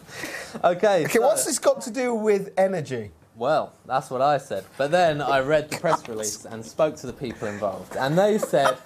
okay. 0.63 1.03
Okay, 1.05 1.07
so- 1.13 1.21
what's 1.21 1.45
this 1.45 1.59
got 1.59 1.81
to 1.81 1.91
do 1.91 2.13
with 2.13 2.53
energy? 2.57 3.11
Well, 3.35 3.73
that's 3.85 4.09
what 4.09 4.21
I 4.21 4.37
said. 4.39 4.63
But 4.77 4.89
then 4.91 5.21
I 5.21 5.41
read 5.41 5.69
the 5.69 5.77
press 5.77 6.07
release 6.09 6.45
and 6.45 6.65
spoke 6.65 6.95
to 6.97 7.07
the 7.07 7.13
people 7.13 7.47
involved, 7.47 7.95
and 7.95 8.17
they 8.17 8.39
said 8.39 8.77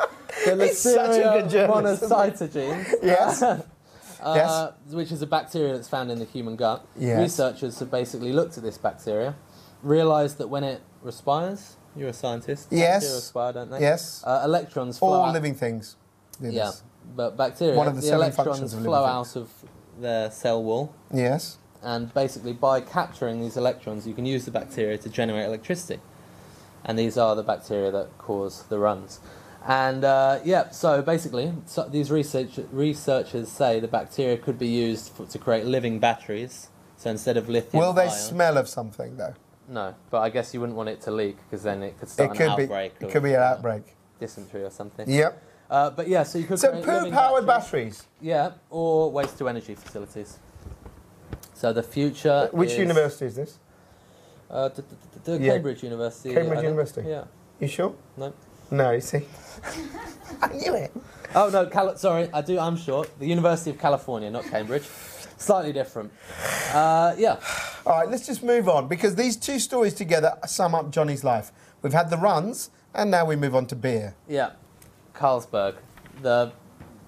the 0.46 0.66
He's 0.68 0.78
such 0.80 0.96
a 0.96 1.00
Listeria 1.22 1.42
good 1.42 1.50
journalist, 1.50 2.04
isn't 2.04 2.18
monocytogenes, 2.18 2.94
Yes. 3.04 3.42
uh, 4.22 4.72
which 4.92 5.12
is 5.12 5.22
a 5.22 5.28
bacteria 5.28 5.74
that's 5.74 5.88
found 5.90 6.12
in 6.12 6.20
the 6.20 6.26
human 6.26 6.56
gut. 6.56 6.86
Yes. 6.98 7.20
Researchers 7.20 7.80
have 7.80 7.92
basically 7.92 8.32
looked 8.34 8.58
at 8.58 8.64
this 8.64 8.78
bacteria, 8.78 9.36
realised 9.84 10.38
that 10.38 10.48
when 10.50 10.64
it 10.64 10.82
respires, 11.02 11.76
you're 11.96 12.10
a 12.10 12.14
scientist. 12.14 12.68
Yes. 12.72 13.02
Bacteria 13.04 13.16
respire, 13.16 13.54
don't 13.54 13.72
they? 13.72 13.82
Yes. 13.82 14.24
Uh, 14.26 14.42
electrons 14.46 15.00
flow 15.00 15.10
All 15.10 15.26
out. 15.26 15.34
living 15.34 15.56
things. 15.56 15.96
do 16.42 16.50
Yeah, 16.50 16.66
this. 16.68 16.84
but 17.16 17.36
bacteria, 17.38 17.76
One 17.76 17.88
of 17.88 17.96
the 17.96 18.02
the, 18.02 18.14
electrons 18.14 18.74
of 18.74 18.82
flow 18.84 19.04
out 19.06 19.36
of 19.36 19.50
their 20.00 20.32
cell 20.32 20.64
wall 20.64 20.94
Yes. 21.14 21.58
and 21.84 22.12
basically 22.14 22.54
by 22.54 22.80
capturing 22.82 23.42
these 23.42 23.58
electrons 23.58 24.08
you 24.08 24.14
can 24.14 24.26
use 24.26 24.46
the 24.46 24.52
bacteria 24.52 24.98
to 24.98 25.10
generate 25.10 25.46
electricity 25.46 26.00
and 26.86 26.98
these 26.98 27.18
are 27.18 27.36
the 27.36 27.44
bacteria 27.44 27.92
that 27.92 28.08
cause 28.18 28.64
the 28.70 28.80
runs 28.80 29.20
and 29.68 30.04
uh, 30.04 30.40
yeah 30.44 30.70
so 30.72 31.02
basically 31.02 31.54
so 31.66 31.88
these 31.90 32.10
research, 32.10 32.60
researchers 32.72 33.48
say 33.50 33.80
the 33.80 33.88
bacteria 33.88 34.38
could 34.38 34.58
be 34.58 34.68
used 34.68 35.12
for, 35.14 35.26
to 35.28 35.38
create 35.38 35.66
living 35.66 36.00
batteries 36.00 36.70
so 36.98 37.10
instead 37.12 37.38
of 37.38 37.48
lithium 37.48 37.82
Will 37.84 37.94
they 37.94 38.04
ion- 38.08 38.12
smell 38.12 38.58
of 38.58 38.68
something 38.68 39.18
though? 39.18 39.34
no 39.68 39.94
but 40.10 40.22
i 40.22 40.30
guess 40.30 40.54
you 40.54 40.60
wouldn't 40.60 40.76
want 40.78 40.90
it 40.90 41.00
to 41.02 41.12
leak 41.12 41.38
because 41.44 41.62
then 41.64 41.84
it 41.84 42.00
could 42.00 42.10
start 42.10 42.32
It 42.32 42.38
could 42.38 42.50
an 42.50 42.58
be. 42.58 42.64
outbreak 42.64 42.94
It 43.00 43.06
of, 43.06 43.12
could 43.12 43.24
be 43.24 43.34
an 43.34 43.42
uh, 43.42 43.46
outbreak. 43.46 43.84
dysentery 44.20 44.64
or 44.64 44.72
something 44.72 45.08
Yep. 45.10 45.44
uh, 45.70 45.90
but 45.92 46.08
yeah 46.08 46.24
so 46.24 46.40
you 46.40 46.46
could 46.46 46.58
So 46.60 46.72
poo-powered 46.82 47.46
batteries. 47.46 47.46
batteries. 47.46 48.08
yeah 48.20 48.52
or 48.72 49.12
waste 49.12 49.38
to 49.38 49.48
energy 49.48 49.76
facilities 49.76 50.40
so 51.54 51.72
the 51.72 51.84
future 51.84 52.50
Which 52.52 52.72
is- 52.72 52.80
university 52.80 53.26
is 53.28 53.36
this? 53.36 53.60
Uh, 54.50 54.68
d- 54.70 54.82
Yeah. 55.40 55.54
Cambridge 55.54 55.82
University. 55.84 56.34
Cambridge 56.34 56.64
University? 56.64 57.08
Yeah. 57.08 57.24
You 57.60 57.68
sure? 57.70 57.94
No. 58.18 58.34
No. 58.72 58.92
You 58.92 59.02
see. 59.02 59.26
I 60.42 60.48
knew 60.54 60.74
it. 60.74 60.92
Oh 61.36 61.50
no, 61.50 61.66
Cal- 61.68 61.96
sorry, 61.98 62.30
I 62.34 62.42
do. 62.42 62.60
I'm 62.60 62.76
short. 62.76 63.10
The 63.20 63.28
University 63.28 63.70
of 63.72 63.78
California, 63.80 64.30
not 64.32 64.46
Cambridge. 64.46 64.84
Slightly 65.38 65.72
different. 65.74 66.12
Uh, 66.74 67.16
yeah. 67.18 67.38
All 67.86 68.00
right, 68.00 68.10
let's 68.10 68.26
just 68.28 68.44
move 68.44 68.68
on 68.70 68.88
because 68.88 69.16
these 69.16 69.36
two 69.38 69.60
stories 69.60 69.94
together 69.94 70.38
sum 70.46 70.76
up 70.76 70.92
Johnny's 70.92 71.24
life. 71.24 71.52
We've 71.82 71.94
had 71.94 72.10
the 72.10 72.18
runs, 72.18 72.70
and 72.94 73.10
now 73.10 73.26
we 73.26 73.36
move 73.36 73.56
on 73.56 73.66
to 73.68 73.76
beer. 73.76 74.16
Yeah. 74.28 74.52
Carlsberg, 75.16 75.76
the 76.22 76.52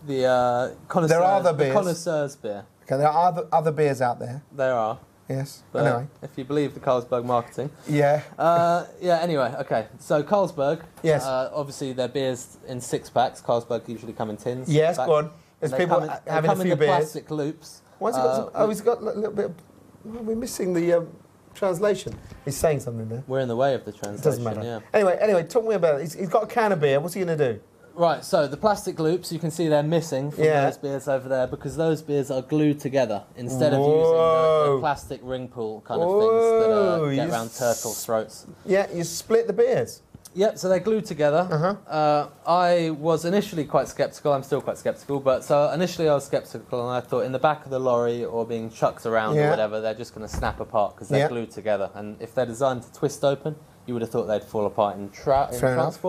the 0.08 0.26
uh, 0.26 0.72
connoisseurs, 0.88 1.10
There 1.18 1.22
are 1.28 1.40
other 1.40 1.54
beers. 1.54 1.58
the 1.58 1.64
beers. 1.64 1.74
connoisseurs 1.76 2.36
beer. 2.38 2.66
Okay, 2.84 2.98
there 2.98 3.08
are 3.08 3.28
other, 3.30 3.48
other 3.52 3.72
beers 3.72 4.02
out 4.02 4.20
there. 4.20 4.42
There 4.52 4.74
are. 4.74 5.00
Yes. 5.30 5.64
But 5.72 5.86
anyway. 5.86 6.08
if 6.22 6.32
you 6.38 6.44
believe 6.44 6.74
the 6.74 6.80
Carlsberg 6.80 7.24
marketing. 7.26 7.70
Yeah. 7.88 8.22
Uh, 8.38 8.86
yeah, 9.02 9.20
anyway, 9.22 9.54
okay. 9.60 9.88
So 10.00 10.22
Carlsberg, 10.24 10.82
Yes. 11.02 11.24
uh, 11.24 11.50
obviously 11.54 11.94
their 11.94 12.10
beers 12.10 12.58
in 12.68 12.82
six 12.82 13.10
packs. 13.10 13.42
Carlsberg 13.42 13.88
usually 13.88 14.14
come 14.14 14.30
in 14.30 14.38
tins. 14.38 14.70
Yes. 14.70 14.98
Go 14.98 15.14
on. 15.16 15.32
There's 15.60 15.72
They 15.72 15.78
people 15.78 16.04
in, 16.04 16.12
having 16.28 16.52
a 16.52 16.56
few 16.56 16.64
in 16.64 16.70
the 16.72 16.76
beers. 16.76 16.90
plastic 16.90 17.32
loops. 17.32 17.82
Why's 18.00 18.16
he 18.16 18.22
got 18.22 18.36
some, 18.36 18.46
Uh, 18.48 18.50
oh, 18.56 18.70
he's 18.70 18.82
got 18.82 19.02
a 19.02 19.06
little 19.06 19.32
bit. 19.32 19.46
Of, 19.46 19.56
we're 20.04 20.36
missing 20.36 20.74
the 20.74 20.92
um, 20.94 21.08
translation. 21.56 22.14
He's 22.44 22.58
saying 22.58 22.82
something 22.82 23.08
there. 23.08 23.24
We're 23.26 23.40
in 23.40 23.48
the 23.48 23.56
way 23.56 23.74
of 23.76 23.86
the 23.86 23.94
translation. 23.94 24.20
It 24.20 24.24
doesn't 24.24 24.44
matter. 24.44 24.62
Yeah. 24.62 24.80
Anyway, 24.94 25.18
anyway, 25.22 25.44
talk 25.44 25.64
to 25.64 25.70
me 25.70 25.76
about 25.76 26.00
it. 26.00 26.02
He's, 26.02 26.14
he's 26.16 26.30
got 26.30 26.44
a 26.44 26.48
can 26.48 26.74
of 26.74 26.82
beer. 26.82 27.00
What's 27.00 27.14
he 27.14 27.24
going 27.24 27.38
to 27.38 27.54
do? 27.54 27.62
Right, 27.96 28.26
so 28.26 28.48
the 28.48 28.58
plastic 28.58 29.00
loops, 29.00 29.32
you 29.32 29.38
can 29.38 29.52
see 29.52 29.68
they're 29.68 29.84
missing 29.84 30.32
from 30.32 30.44
Yeah. 30.44 30.66
those 30.66 30.78
beers 30.78 31.08
over 31.08 31.30
there 31.30 31.46
because 31.46 31.76
those 31.76 32.02
beers 32.02 32.32
are 32.32 32.42
glued 32.42 32.80
together 32.80 33.24
instead 33.36 33.72
of 33.74 33.80
using 33.80 33.98
the, 34.14 34.72
the 34.74 34.80
plastic 34.80 35.20
ring 35.24 35.48
pull 35.48 35.82
kind 35.82 36.02
of 36.02 36.10
things 36.10 36.32
that 36.32 36.70
Whoa, 36.70 37.06
uh, 37.06 37.14
get 37.16 37.30
around 37.30 37.50
turtles' 37.54 38.04
throats. 38.04 38.48
Yeah, 38.66 38.88
you 38.92 39.04
split 39.04 39.46
the 39.46 39.54
beers. 39.54 40.02
Yep, 40.36 40.58
so 40.58 40.68
they're 40.70 40.80
glued 40.80 41.06
together. 41.06 41.48
Uh-huh. 41.52 41.76
Uh, 41.88 42.28
I 42.48 42.90
was 42.90 43.24
initially 43.26 43.66
quite 43.66 43.88
skeptical. 43.88 44.34
I'm 44.34 44.42
still 44.42 44.62
quite 44.62 44.80
skeptical, 44.80 45.20
but 45.20 45.44
so 45.44 45.70
initially 45.70 46.10
I 46.10 46.16
was 46.16 46.26
skeptical, 46.26 46.90
and 46.90 46.98
I 46.98 47.08
thought 47.08 47.26
in 47.26 47.32
the 47.32 47.38
back 47.38 47.64
of 47.66 47.70
the 47.70 47.78
lorry 47.78 48.26
or 48.26 48.44
being 48.44 48.72
chucked 48.72 49.06
around 49.06 49.36
Yeah. 49.36 49.48
or 49.48 49.50
whatever, 49.52 49.80
they're 49.80 49.94
just 49.94 50.16
going 50.16 50.28
to 50.28 50.36
snap 50.36 50.60
apart 50.60 50.96
because 50.96 51.10
they're 51.10 51.20
Yeah. 51.20 51.28
glued 51.28 51.52
together. 51.52 51.92
And 51.94 52.20
if 52.20 52.34
they're 52.34 52.48
designed 52.48 52.82
to 52.82 52.92
twist 52.92 53.24
open, 53.24 53.56
you 53.86 53.94
would 53.94 54.02
have 54.02 54.10
thought 54.10 54.26
they'd 54.26 54.44
fall 54.44 54.66
apart 54.66 54.98
in, 54.98 55.10
tra- 55.12 55.50
in 55.54 55.60
Fair 55.60 55.74
enough. 55.74 56.02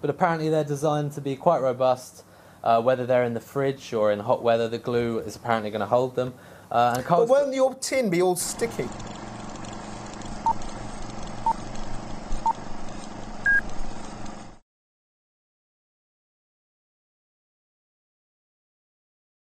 Transport. 0.00 0.02
But 0.02 0.10
apparently 0.10 0.48
they're 0.48 0.64
designed 0.64 1.12
to 1.12 1.20
be 1.20 1.36
quite 1.36 1.60
robust. 1.60 2.24
Uh, 2.62 2.82
whether 2.82 3.06
they're 3.06 3.24
in 3.24 3.32
the 3.32 3.40
fridge 3.40 3.94
or 3.94 4.12
in 4.12 4.20
hot 4.20 4.42
weather, 4.42 4.68
the 4.68 4.78
glue 4.78 5.18
is 5.20 5.34
apparently 5.36 5.70
going 5.70 5.80
to 5.80 5.86
hold 5.86 6.14
them. 6.14 6.34
Uh, 6.70 6.94
and 6.96 7.06
But 7.08 7.28
won't 7.28 7.54
your 7.54 7.74
tin 7.74 8.10
be 8.10 8.20
all 8.22 8.36
sticky? 8.36 8.88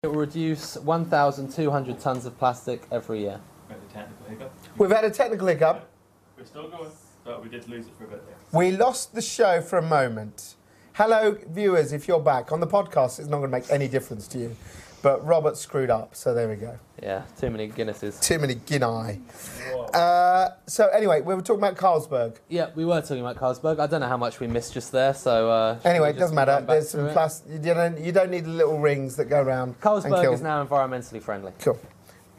it 0.03 0.07
will 0.09 0.19
reduce 0.19 0.77
1,200 0.77 1.99
tons 1.99 2.25
of 2.27 2.37
plastic 2.37 2.83
every 2.91 3.21
year. 3.21 3.39
Had 3.69 3.77
a 3.77 3.91
technical 3.91 4.25
hiccup. 4.29 4.51
We've 4.77 4.91
had 4.91 5.03
a 5.03 5.09
technical 5.09 5.47
hiccup. 5.47 5.89
We're 6.37 6.45
still 6.45 6.69
going, 6.69 6.91
but 7.25 7.43
we 7.43 7.49
did 7.49 7.67
lose 7.67 7.87
it 7.87 7.93
for 7.97 8.05
a 8.05 8.07
bit 8.07 8.25
there. 8.25 8.35
We 8.53 8.71
lost 8.71 9.13
the 9.15 9.21
show 9.21 9.59
for 9.61 9.77
a 9.77 9.81
moment. 9.81 10.55
Hello, 10.93 11.37
viewers, 11.49 11.91
if 11.91 12.07
you're 12.07 12.21
back. 12.21 12.51
On 12.53 12.59
the 12.61 12.67
podcast, 12.67 13.19
it's 13.19 13.27
not 13.27 13.39
going 13.39 13.51
to 13.51 13.57
make 13.57 13.69
any 13.69 13.87
difference 13.89 14.27
to 14.29 14.37
you. 14.37 14.55
But 15.01 15.23
Robert 15.25 15.55
screwed 15.57 15.91
up, 15.91 16.15
so 16.15 16.33
there 16.33 16.47
we 16.49 16.55
go. 16.55 16.79
Yeah, 17.03 17.23
too 17.39 17.51
many 17.51 17.67
Guinnesses. 17.69 18.19
Too 18.21 18.39
many 18.39 18.55
Guinea. 18.55 19.21
Whoa. 19.71 19.83
Uh, 19.93 20.55
so, 20.65 20.87
anyway, 20.87 21.21
we 21.21 21.35
were 21.35 21.43
talking 21.43 21.61
about 21.63 21.75
Carlsberg. 21.75 22.37
Yeah, 22.49 22.69
we 22.75 22.85
were 22.85 23.01
talking 23.01 23.19
about 23.19 23.35
Carlsberg. 23.35 23.79
I 23.79 23.85
don't 23.85 24.01
know 24.01 24.07
how 24.07 24.17
much 24.17 24.39
we 24.39 24.47
missed 24.47 24.73
just 24.73 24.91
there, 24.91 25.13
so. 25.13 25.51
Uh, 25.51 25.79
Anyway, 25.85 26.09
it 26.09 26.17
doesn't 26.17 26.33
matter. 26.35 26.63
There's 26.65 26.91
through 26.91 27.01
some 27.01 27.09
it? 27.09 27.13
plastic. 27.13 27.51
You 27.51 27.73
don't, 27.75 27.99
you 27.99 28.11
don't 28.13 28.31
need 28.31 28.45
the 28.45 28.49
little 28.49 28.79
rings 28.79 29.15
that 29.17 29.25
go 29.25 29.41
around. 29.43 29.69
and 29.69 29.79
Carlsberg 29.81 30.21
kill. 30.21 30.33
is 30.33 30.41
now 30.41 30.65
environmentally 30.65 31.21
friendly, 31.21 31.51
Cool. 31.59 31.79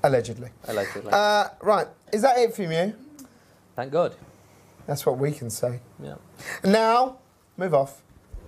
Allegedly. 0.03 0.51
allegedly. 0.67 1.11
Uh, 1.13 1.49
right. 1.63 1.87
Is 2.13 2.23
that 2.23 2.37
it 2.39 2.55
from 2.55 2.73
you? 2.73 2.95
Thank 3.77 3.93
God. 3.93 4.17
That's 4.87 5.05
what 5.05 5.19
we 5.19 5.33
can 5.33 5.51
say. 5.51 5.81
Yeah. 6.03 6.15
Now, 6.65 7.17
move 7.57 7.75
off. 7.75 8.03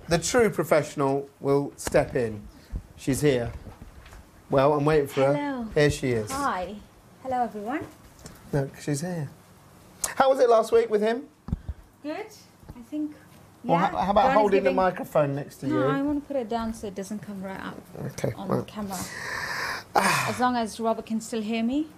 The 0.08 0.18
true 0.18 0.48
professional 0.50 1.28
will 1.40 1.72
step 1.76 2.14
in. 2.14 2.42
She's 2.96 3.20
here. 3.20 3.52
Well, 4.50 4.72
I'm 4.72 4.84
waiting 4.84 5.08
for 5.08 5.24
her. 5.26 5.34
Hello. 5.34 5.66
Here 5.74 5.90
she 5.90 6.10
is. 6.12 6.30
Hi. 6.30 6.76
Hello, 7.22 7.42
everyone. 7.42 7.86
Look, 8.52 8.70
she's 8.80 9.00
here. 9.02 9.28
How 10.14 10.30
was 10.30 10.40
it 10.40 10.48
last 10.48 10.72
week 10.72 10.88
with 10.88 11.02
him? 11.02 11.24
Good. 12.02 12.26
I 12.76 12.80
think. 12.88 13.14
Well, 13.64 13.78
yeah. 13.78 13.90
how, 13.90 13.98
how 13.98 14.10
about 14.12 14.22
John 14.22 14.30
is 14.30 14.36
holding 14.36 14.64
the 14.64 14.72
microphone 14.72 15.34
next 15.34 15.56
to 15.58 15.66
you? 15.66 15.74
No, 15.74 15.88
I 15.88 16.00
want 16.00 16.22
to 16.22 16.26
put 16.26 16.36
it 16.36 16.48
down 16.48 16.72
so 16.72 16.86
it 16.86 16.94
doesn't 16.94 17.18
come 17.18 17.42
right 17.42 17.60
up 17.60 17.80
Okay, 18.12 18.32
on 18.36 18.48
right. 18.48 18.66
camera. 18.66 18.96
Ah. 19.94 20.30
as 20.30 20.38
long 20.38 20.54
as 20.56 20.78
Robert 20.78 21.06
can 21.06 21.20
still 21.20 21.42
hear 21.42 21.62
me. 21.62 21.88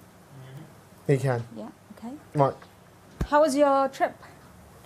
He 1.07 1.18
can. 1.18 1.44
Yeah. 1.57 1.68
Okay. 1.98 2.14
Right. 2.35 2.55
How 3.26 3.42
was 3.42 3.55
your 3.55 3.88
trip? 3.88 4.16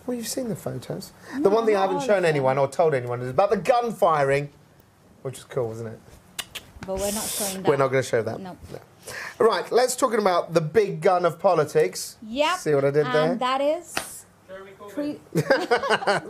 Well, 0.06 0.16
you've 0.16 0.28
seen 0.28 0.48
the 0.48 0.56
photos. 0.56 1.12
the 1.40 1.48
one 1.48 1.64
thing 1.64 1.76
I 1.76 1.80
haven't 1.82 2.02
shown 2.02 2.24
anyone 2.24 2.58
or 2.58 2.68
told 2.68 2.94
anyone 2.94 3.22
is 3.22 3.30
about 3.30 3.50
the 3.50 3.56
gun 3.56 3.92
firing, 3.92 4.50
which 5.22 5.38
is 5.38 5.44
cool, 5.44 5.72
isn't 5.72 5.86
it? 5.86 5.98
But 6.86 6.98
we're 6.98 7.12
not 7.12 7.24
showing 7.24 7.62
that. 7.62 7.68
We're 7.68 7.76
not 7.76 7.88
going 7.88 8.02
to 8.02 8.08
show 8.08 8.22
that. 8.22 8.40
No. 8.40 8.56
Right, 9.38 9.70
let's 9.72 9.96
talk 9.96 10.14
about 10.14 10.52
the 10.54 10.60
big 10.60 11.00
gun 11.00 11.24
of 11.24 11.38
politics. 11.38 12.16
Yep. 12.26 12.58
See 12.58 12.74
what 12.74 12.84
I 12.84 12.90
did 12.90 13.06
there? 13.06 13.32
And 13.32 13.40
that 13.40 13.60
is. 13.60 13.94
Tre- 14.90 15.18
Our 15.50 16.20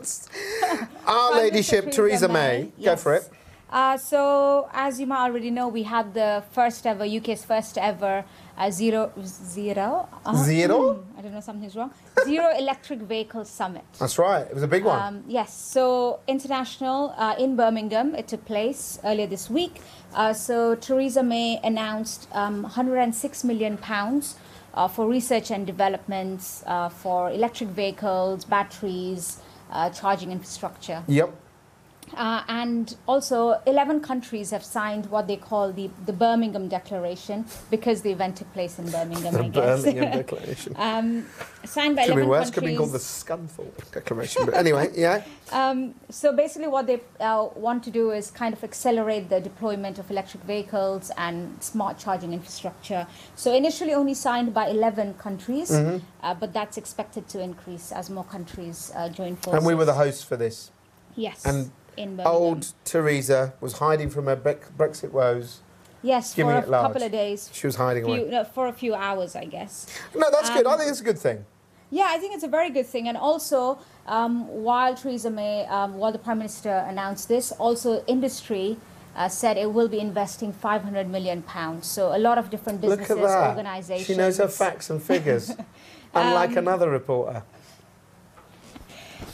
Prime 1.04 1.36
ladyship, 1.36 1.90
Theresa 1.90 2.28
May. 2.28 2.70
Go 2.82 2.96
for 2.96 3.14
it. 3.14 3.28
Uh, 3.70 3.96
so, 3.96 4.68
as 4.72 5.00
you 5.00 5.06
might 5.06 5.24
already 5.24 5.50
know, 5.50 5.66
we 5.66 5.82
had 5.82 6.14
the 6.14 6.44
first 6.52 6.86
ever, 6.86 7.04
UK's 7.04 7.44
first 7.44 7.76
ever 7.76 8.24
uh, 8.56 8.70
zero, 8.70 9.12
zero? 9.22 10.08
Uh, 10.24 10.34
Zero? 10.44 11.04
I 11.18 11.22
don't 11.22 11.32
know, 11.32 11.40
something's 11.40 11.74
wrong. 11.76 11.90
Zero 12.24 12.50
electric 12.58 13.00
vehicle 13.00 13.44
summit. 13.44 13.84
That's 13.98 14.18
right. 14.18 14.46
It 14.46 14.54
was 14.54 14.62
a 14.62 14.68
big 14.68 14.84
one. 14.84 15.00
Um, 15.00 15.24
yes, 15.26 15.52
so 15.54 16.20
international 16.26 17.14
uh, 17.16 17.34
in 17.38 17.56
Birmingham, 17.56 18.14
it 18.14 18.28
took 18.28 18.44
place 18.44 18.98
earlier 19.04 19.26
this 19.26 19.50
week. 19.50 19.80
Uh, 20.14 20.32
so 20.32 20.74
Theresa 20.76 21.22
May 21.22 21.58
announced 21.64 22.28
um, 22.32 22.62
106 22.62 23.44
million 23.44 23.76
pounds 23.78 24.36
uh, 24.74 24.88
for 24.88 25.08
research 25.08 25.50
and 25.50 25.66
developments 25.66 26.62
uh, 26.66 26.88
for 26.88 27.30
electric 27.30 27.70
vehicles, 27.70 28.44
batteries, 28.44 29.38
uh, 29.70 29.90
charging 29.90 30.30
infrastructure. 30.32 31.02
yep. 31.08 31.32
Uh, 32.12 32.42
and 32.48 32.96
also, 33.08 33.60
11 33.66 34.00
countries 34.00 34.50
have 34.50 34.62
signed 34.62 35.06
what 35.06 35.26
they 35.26 35.36
call 35.36 35.72
the, 35.72 35.90
the 36.06 36.12
Birmingham 36.12 36.68
Declaration 36.68 37.44
because 37.70 38.02
the 38.02 38.10
event 38.12 38.36
took 38.36 38.52
place 38.52 38.78
in 38.78 38.88
Birmingham, 38.90 39.34
I 39.34 39.48
guess. 39.48 39.82
Birmingham 39.82 40.12
Declaration. 40.18 40.74
um, 40.76 41.26
signed 41.64 41.96
by 41.96 42.02
Could 42.06 42.16
be 42.16 42.22
11 42.22 42.28
worse. 42.28 42.50
Could 42.50 42.64
be 42.64 42.76
called 42.76 42.92
the. 42.92 42.98
Scunthorpe 42.98 43.90
Declaration. 43.90 44.44
But 44.44 44.54
anyway, 44.54 44.90
yeah. 44.94 45.24
Um, 45.50 45.94
so 46.10 46.32
basically, 46.32 46.68
what 46.68 46.86
they 46.86 47.00
uh, 47.20 47.48
want 47.56 47.82
to 47.84 47.90
do 47.90 48.10
is 48.10 48.30
kind 48.30 48.52
of 48.54 48.62
accelerate 48.62 49.28
the 49.28 49.40
deployment 49.40 49.98
of 49.98 50.10
electric 50.10 50.42
vehicles 50.44 51.10
and 51.16 51.60
smart 51.62 51.98
charging 51.98 52.32
infrastructure. 52.32 53.06
So 53.34 53.52
initially, 53.54 53.94
only 53.94 54.14
signed 54.14 54.52
by 54.54 54.68
11 54.68 55.14
countries, 55.14 55.70
Mm-hmm. 55.70 56.04
uh, 56.22 56.34
but 56.34 56.52
that's 56.52 56.76
expected 56.76 57.28
to 57.30 57.40
increase 57.40 57.90
as 57.92 58.08
more 58.10 58.24
countries 58.24 58.92
uh, 58.94 59.08
join 59.08 59.36
forces. 59.36 59.58
And 59.58 59.66
we 59.66 59.74
were 59.74 59.84
the 59.86 59.94
hosts 59.94 60.22
for 60.22 60.36
this. 60.36 60.70
yes 61.16 61.44
and 61.46 61.70
in 61.96 62.16
Birmingham. 62.16 62.32
Old 62.32 62.72
Theresa 62.84 63.54
was 63.60 63.74
hiding 63.78 64.10
from 64.10 64.26
her 64.26 64.36
Brexit 64.36 65.10
woes. 65.12 65.60
yes 66.02 66.34
for 66.34 66.52
a 66.52 66.62
couple 66.62 67.02
of 67.02 67.10
days. 67.12 67.50
She 67.52 67.66
was 67.66 67.76
hiding 67.76 68.04
Few, 68.04 68.14
away. 68.14 68.30
no, 68.30 68.44
for 68.44 68.66
a 68.68 68.72
few 68.72 68.94
hours, 68.94 69.34
I 69.36 69.44
guess. 69.46 69.86
No, 70.14 70.30
that's 70.30 70.50
good. 70.50 70.66
I 70.66 70.72
Um, 70.72 70.78
think 70.78 70.90
it's 70.90 71.00
a 71.00 71.04
good 71.04 71.18
thing. 71.18 71.44
Yeah, 71.90 72.06
I 72.10 72.18
think 72.18 72.34
it's 72.34 72.44
a 72.44 72.48
very 72.48 72.70
good 72.70 72.86
thing. 72.86 73.08
And 73.08 73.16
also, 73.16 73.78
um, 74.06 74.48
while 74.48 74.94
Theresa 74.94 75.30
May, 75.30 75.64
um, 75.66 75.94
while 75.96 76.12
the 76.12 76.18
Prime 76.18 76.38
Minister 76.38 76.84
announced 76.88 77.28
this, 77.28 77.52
also 77.52 78.02
industry 78.06 78.76
uh, 79.16 79.28
said 79.28 79.56
it 79.56 79.72
will 79.72 79.86
be 79.88 80.00
investing 80.00 80.52
500 80.52 81.08
million 81.08 81.42
pounds. 81.42 81.86
So 81.86 82.14
a 82.16 82.18
lot 82.18 82.36
of 82.36 82.50
different 82.50 82.80
Look 82.82 82.98
businesses, 82.98 83.18
at 83.24 83.28
that. 83.28 83.48
organizations. 83.50 84.06
She 84.06 84.16
knows 84.16 84.38
her 84.38 84.48
facts 84.48 84.90
and 84.90 85.00
figures, 85.00 85.52
unlike 86.14 86.50
Um, 86.50 86.58
another 86.58 86.90
reporter. 86.90 87.44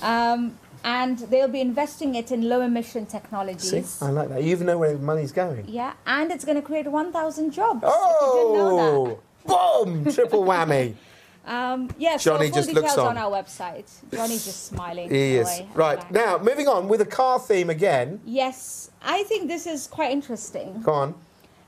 Um, 0.03 0.59
and 0.85 1.19
they'll 1.19 1.49
be 1.49 1.61
investing 1.61 2.15
it 2.15 2.31
in 2.33 2.49
low 2.49 2.61
emission 2.61 3.07
technologies. 3.07 3.89
See, 3.91 4.05
I 4.05 4.11
like 4.11 4.29
that. 4.31 4.43
You 4.43 4.51
even 4.51 4.67
know 4.67 4.79
where 4.79 4.93
the 4.93 4.99
money's 4.99 5.33
going. 5.33 5.65
Yeah, 5.69 5.93
and 6.07 6.31
it's 6.31 6.45
going 6.45 6.57
to 6.57 6.63
create 6.63 6.91
1,000 6.91 7.51
jobs. 7.51 7.83
if 7.85 7.89
you 7.89 8.33
didn't 8.35 8.55
know 8.55 9.21
Oh, 9.49 9.85
boom! 9.85 10.13
Triple 10.13 10.45
whammy. 10.45 10.95
Um, 11.47 11.91
yeah, 11.99 12.17
Johnny 12.19 12.49
so 12.49 12.53
full 12.53 12.63
just 12.63 12.73
looks 12.75 12.91
details 12.91 12.99
on. 12.99 13.17
on 13.17 13.19
our 13.19 13.43
website. 13.43 13.91
Johnny's 14.13 14.45
just 14.45 14.67
smiling. 14.67 15.09
He 15.09 15.37
is. 15.37 15.49
away. 15.49 15.69
Right, 15.75 16.11
now, 16.13 16.39
moving 16.39 16.69
on 16.69 16.87
with 16.87 17.01
a 17.01 17.07
car 17.07 17.41
theme 17.41 17.71
again. 17.71 18.21
Yes, 18.25 18.91
I 19.03 19.23
think 19.25 19.49
this 19.49 19.67
is 19.67 19.87
quite 19.87 20.13
interesting. 20.13 20.83
Go 20.83 20.93
on. 20.93 21.15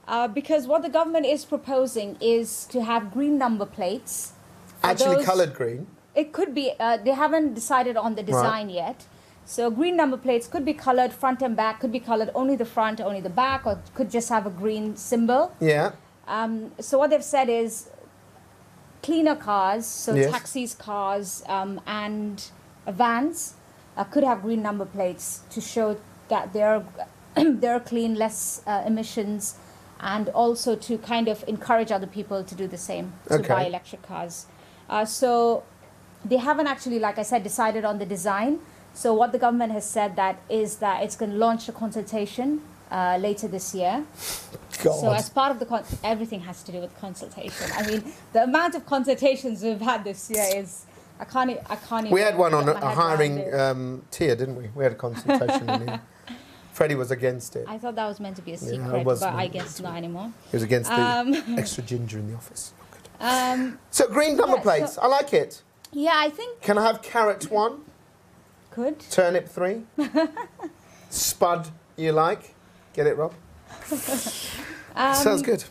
Uh, 0.07 0.29
because 0.29 0.67
what 0.67 0.83
the 0.83 0.89
government 0.89 1.27
is 1.27 1.45
proposing 1.45 2.17
is 2.21 2.67
to 2.67 2.85
have 2.85 3.13
green 3.13 3.39
number 3.39 3.65
plates. 3.65 4.33
Actually, 4.85 5.25
coloured 5.25 5.55
green. 5.55 5.87
It 6.15 6.33
could 6.33 6.55
be. 6.55 6.73
Uh, 6.79 6.97
they 6.99 7.13
haven't 7.13 7.55
decided 7.55 7.97
on 7.97 8.15
the 8.15 8.23
design 8.23 8.69
yet. 8.71 9.07
So 9.45 9.71
green 9.71 9.97
number 9.97 10.17
plates 10.17 10.47
could 10.47 10.65
be 10.65 10.73
colored 10.75 11.13
front 11.13 11.43
and 11.43 11.57
back. 11.57 11.81
Could 11.81 11.93
be 11.93 12.01
colored 12.01 12.31
only 12.35 12.55
the 12.57 12.65
front, 12.65 13.01
only 13.01 13.21
the 13.21 13.31
back, 13.31 13.67
or 13.67 13.81
could 13.95 14.11
just 14.11 14.29
have 14.29 14.47
a 14.47 14.51
green 14.51 14.97
symbol. 14.97 15.55
Yeah. 15.61 15.93
Um, 16.29 16.73
so 16.79 16.99
what 16.99 17.11
they've 17.11 17.25
said 17.25 17.49
is 17.49 17.89
cleaner 19.03 19.35
cars, 19.35 19.85
so 19.87 20.15
Yes. 20.15 20.31
taxis, 20.31 20.75
cars, 20.75 21.43
um, 21.49 21.81
and 21.87 22.45
vans 22.87 23.55
uh, 23.97 24.05
could 24.05 24.23
have 24.25 24.43
green 24.43 24.63
number 24.63 24.85
plates 24.85 25.41
to 25.51 25.61
show 25.61 25.97
that 26.29 26.53
they're 26.53 26.85
they're 27.35 27.81
clean, 27.81 28.15
less 28.15 28.63
uh, 28.67 28.83
emissions, 28.87 29.57
and 30.01 30.29
also 30.31 30.77
to 30.77 30.99
kind 30.99 31.27
of 31.29 31.43
encourage 31.49 31.91
other 31.91 32.07
people 32.07 32.45
to 32.45 32.55
do 32.55 32.67
the 32.69 32.77
same 32.79 33.13
to 33.29 33.35
Okay. 33.35 33.49
buy 33.49 33.65
electric 33.65 34.03
cars. 34.03 34.47
Uh, 34.89 35.05
so 35.05 35.63
they 36.25 36.37
haven't 36.37 36.67
actually, 36.67 36.99
like 36.99 37.19
I 37.19 37.23
said, 37.23 37.43
decided 37.43 37.85
on 37.85 37.99
the 37.99 38.07
design. 38.07 38.61
So 38.95 39.15
what 39.15 39.33
the 39.33 39.39
government 39.39 39.73
has 39.73 39.89
said 39.89 40.17
that 40.17 40.41
is 40.51 40.77
that 40.77 41.03
it's 41.03 41.17
going 41.17 41.33
to 41.33 41.37
launch 41.39 41.69
a 41.69 41.73
consultation 41.73 42.61
uh, 42.91 43.17
later 43.21 43.49
this 43.49 43.75
year. 43.75 44.05
God. 44.83 45.01
So 45.01 45.13
as 45.13 45.31
part 45.31 45.51
of 45.51 45.59
the 45.59 45.67
con- 45.67 45.85
everything 46.05 46.41
has 46.41 46.63
to 46.65 46.73
do 46.73 46.79
with 46.81 46.95
consultation. 47.01 47.71
I 47.75 47.87
mean, 47.87 48.13
the 48.33 48.43
amount 48.45 48.75
of 48.75 48.85
consultations 48.85 49.63
we've 49.63 49.81
had 49.81 50.05
this 50.05 50.31
year 50.31 50.45
is 50.57 50.85
I 51.19 51.25
can't 51.25 51.51
I 51.71 51.77
can't 51.77 52.03
even. 52.07 52.13
we 52.13 52.21
had 52.21 52.37
one 52.37 52.53
on 52.53 52.69
a, 52.69 52.75
hiring 52.95 53.53
um, 53.55 54.03
tier, 54.11 54.37
didn't 54.37 54.57
we? 54.57 54.69
We 54.75 54.83
had 54.85 54.93
a 54.93 54.97
consultation 54.97 55.71
in 55.71 55.89
here. 55.89 56.03
Freddie 56.73 56.95
was 56.95 57.11
against 57.11 57.55
it. 57.57 57.67
I 57.69 57.79
thought 57.79 57.95
that 57.97 58.07
was 58.07 58.19
meant 58.19 58.37
to 58.37 58.43
be 58.43 58.53
a 58.53 58.55
Yeah, 58.55 58.61
secret, 58.73 59.05
was 59.05 59.21
but 59.21 59.35
I 59.35 59.47
guess 59.47 59.79
not 59.81 59.95
anymore. 59.97 60.33
He 60.51 60.57
was 60.57 60.63
against 60.63 60.91
the 60.91 61.01
Um, 61.01 61.35
extra 61.59 61.83
ginger 61.83 62.19
in 62.19 62.29
the 62.31 62.35
office. 62.37 62.73
Um, 63.21 63.79
So 63.91 64.09
green 64.09 64.37
number 64.37 64.57
Yeah, 64.57 64.63
plates. 64.63 64.95
so- 64.95 65.03
I 65.03 65.07
like 65.07 65.33
it. 65.33 65.63
Yeah, 65.93 66.15
I 66.17 66.31
think 66.31 66.61
Can 66.63 66.79
I 66.79 66.83
have 66.87 67.03
carrot 67.03 67.51
one, 67.51 67.81
could. 68.71 68.99
turnip 69.11 69.49
three, 69.49 69.83
spud 71.11 71.69
you 71.97 72.13
like? 72.13 72.55
Get 72.95 73.07
it, 73.07 73.17
Rob? 73.17 73.33
Um, 74.95 75.15
Sounds 75.15 75.43
good. 75.43 75.65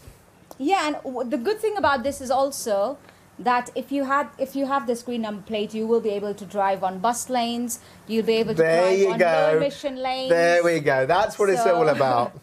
Yeah, 0.58 0.88
and 0.88 0.96
w- 1.04 1.30
the 1.30 1.38
good 1.38 1.60
thing 1.60 1.78
about 1.78 2.04
this 2.04 2.22
is 2.22 2.32
also 2.32 2.98
that 3.40 3.70
if 3.76 3.92
you 3.92 4.04
had 4.06 4.28
if 4.38 4.56
you 4.56 4.66
have 4.68 4.86
this 4.88 5.02
green 5.04 5.22
number 5.22 5.42
plate, 5.44 5.74
you 5.74 5.88
will 5.88 6.02
be 6.02 6.10
able 6.10 6.34
to 6.34 6.46
drive 6.46 6.84
on 6.84 7.00
bus 7.00 7.30
lanes. 7.30 7.80
You'll 8.08 8.26
be 8.26 8.34
able 8.36 8.54
to 8.54 8.62
There 8.62 8.82
drive 8.82 9.00
you 9.00 9.12
on 9.14 9.20
go. 9.20 9.26
low 9.26 9.58
emission 9.58 9.96
lanes. 9.98 10.30
There 10.30 10.64
we 10.64 10.80
go. 10.80 11.06
That's 11.06 11.38
what 11.40 11.50
it's 11.50 11.66
all 11.66 11.90
about. 11.98 12.40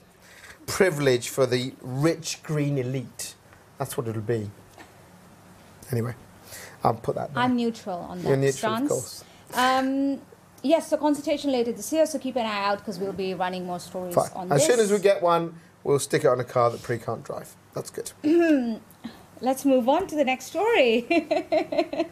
Privilege 0.67 1.29
for 1.29 1.47
the 1.47 1.73
rich 1.83 2.43
green 2.43 2.79
elite. 2.79 3.35
That's 3.79 3.97
what 3.97 4.09
it'll 4.09 4.23
be. 4.23 4.51
Anyway, 5.93 6.15
I'll 6.85 6.95
put 6.95 7.15
that 7.17 7.35
there. 7.35 7.43
I'm 7.43 7.57
neutral 7.57 7.99
on 7.99 8.23
that 8.23 8.29
You're 8.29 8.37
neutral, 8.37 8.55
stance. 8.77 8.83
of 8.83 8.89
course. 8.89 9.25
Um, 9.55 10.21
yes, 10.63 10.89
so 10.89 10.97
consultation 10.97 11.51
later 11.53 11.73
this 11.73 11.93
year. 11.93 12.07
So 12.07 12.19
keep 12.19 12.37
an 12.37 12.47
eye 12.47 12.65
out 12.65 12.79
because 12.79 12.99
we'll 12.99 13.13
be 13.13 13.35
running 13.35 13.67
more 13.67 13.81
stories 13.81 14.15
Fine. 14.15 14.31
on 14.35 14.53
As 14.53 14.61
this. 14.61 14.69
As 14.69 14.75
soon 14.75 14.85
as 14.85 14.93
we 14.93 14.99
get 14.99 15.23
one, 15.23 15.55
we'll 15.85 15.99
stick 15.99 16.25
it 16.25 16.29
on 16.29 16.41
a 16.41 16.45
car 16.45 16.71
that 16.71 16.83
Pre 16.83 16.99
can't 16.99 17.25
drive. 17.25 17.55
That's 17.75 17.91
good. 17.91 18.13
Let's 19.41 19.65
move 19.65 19.89
on 19.89 20.07
to 20.09 20.17
the 20.17 20.25
next 20.25 20.47
story. 20.47 21.07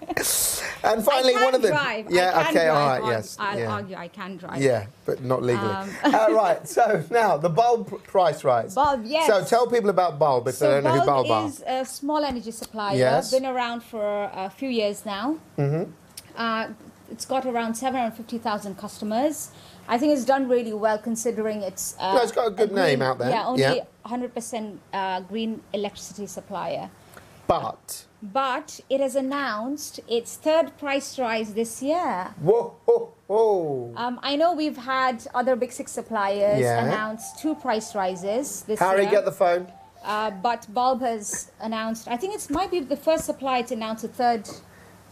And 0.87 1.05
finally, 1.05 1.35
one 1.35 1.55
of 1.55 1.63
them. 1.63 1.73
drive. 1.73 2.07
Yeah. 2.11 2.47
Okay. 2.49 2.69
All 2.69 2.87
right. 2.87 3.03
on- 3.03 3.11
yes. 3.11 3.37
I'll 3.41 3.59
yeah. 3.59 3.73
argue 3.73 3.97
I 3.97 4.09
can 4.09 4.37
drive. 4.37 4.63
Yeah, 4.63 4.87
but 5.05 5.23
not 5.23 5.43
legally. 5.43 5.69
Um, 5.69 5.91
uh, 6.05 6.29
right. 6.31 6.67
So 6.69 7.03
now 7.11 7.37
the 7.37 7.49
bulb 7.49 8.03
price 8.05 8.45
rise. 8.45 8.75
Bulb, 8.75 9.05
yes. 9.05 9.27
So 9.27 9.45
tell 9.45 9.67
people 9.67 9.91
about 9.91 10.19
bulb 10.19 10.47
if 10.49 10.55
So 10.57 10.69
they 10.69 10.75
don't 10.75 10.85
know 10.85 11.01
who 11.01 11.07
bulb 11.07 11.27
Bulb 11.27 11.49
is 11.49 11.63
a 11.67 11.85
small 11.85 12.25
energy 12.25 12.53
supplier. 12.53 12.97
Yes. 12.97 13.31
Been 13.33 13.47
around 13.47 13.83
for 13.83 14.31
a 14.33 14.49
few 14.51 14.69
years 14.69 15.05
now. 15.05 15.39
Mm-hmm. 15.59 15.91
Uh, 16.37 16.69
it's 17.11 17.25
got 17.25 17.47
around 17.47 17.75
750,000 17.75 18.77
customers. 18.77 19.51
I 19.89 19.99
think 19.99 20.13
it's 20.13 20.25
done 20.25 20.49
really 20.49 20.73
well 20.73 20.99
considering 20.99 21.63
it's. 21.63 21.95
Uh, 21.99 22.15
No, 22.15 22.23
it's 22.23 22.33
got 22.33 22.49
a 22.49 22.51
good 22.51 22.73
name 22.73 23.01
out 23.03 23.19
there. 23.19 23.31
Yeah, 23.31 23.47
only 23.47 23.63
Yeah. 23.63 23.85
100% 24.05 24.79
uh, 24.93 25.21
green 25.21 25.63
electricity 25.73 26.27
supplier. 26.27 26.91
But 27.47 28.05
But 28.23 28.81
it 28.91 29.01
has 29.01 29.15
announced 29.15 30.01
its 30.09 30.37
third 30.37 30.77
price 30.79 31.19
rise 31.19 31.55
this 31.55 31.83
year. 31.83 32.35
whoa, 32.41 32.75
whoa, 32.87 33.13
whoa. 33.29 33.93
Um, 33.97 34.19
I 34.23 34.37
know 34.37 34.53
we've 34.55 34.77
had 34.77 35.27
other 35.35 35.55
big 35.57 35.73
six 35.73 35.93
suppliers 35.93 36.61
Yeah. 36.61 36.85
announce 36.85 37.23
two 37.41 37.55
price 37.55 37.95
rises 37.95 38.63
this 38.63 38.81
Harry, 38.81 39.03
year. 39.03 39.09
Harry, 39.09 39.17
get 39.17 39.25
the 39.25 39.33
phone. 39.33 39.71
Uh, 40.05 40.31
but 40.31 40.67
Bulb 40.73 41.01
has 41.03 41.51
announced, 41.61 42.09
I 42.09 42.17
think 42.17 42.35
it 42.35 42.49
might 42.51 42.71
be 42.71 42.81
the 42.81 42.97
first 42.97 43.25
supplier 43.25 43.63
to 43.65 43.75
announce 43.75 44.05
a 44.05 44.09
third. 44.09 44.49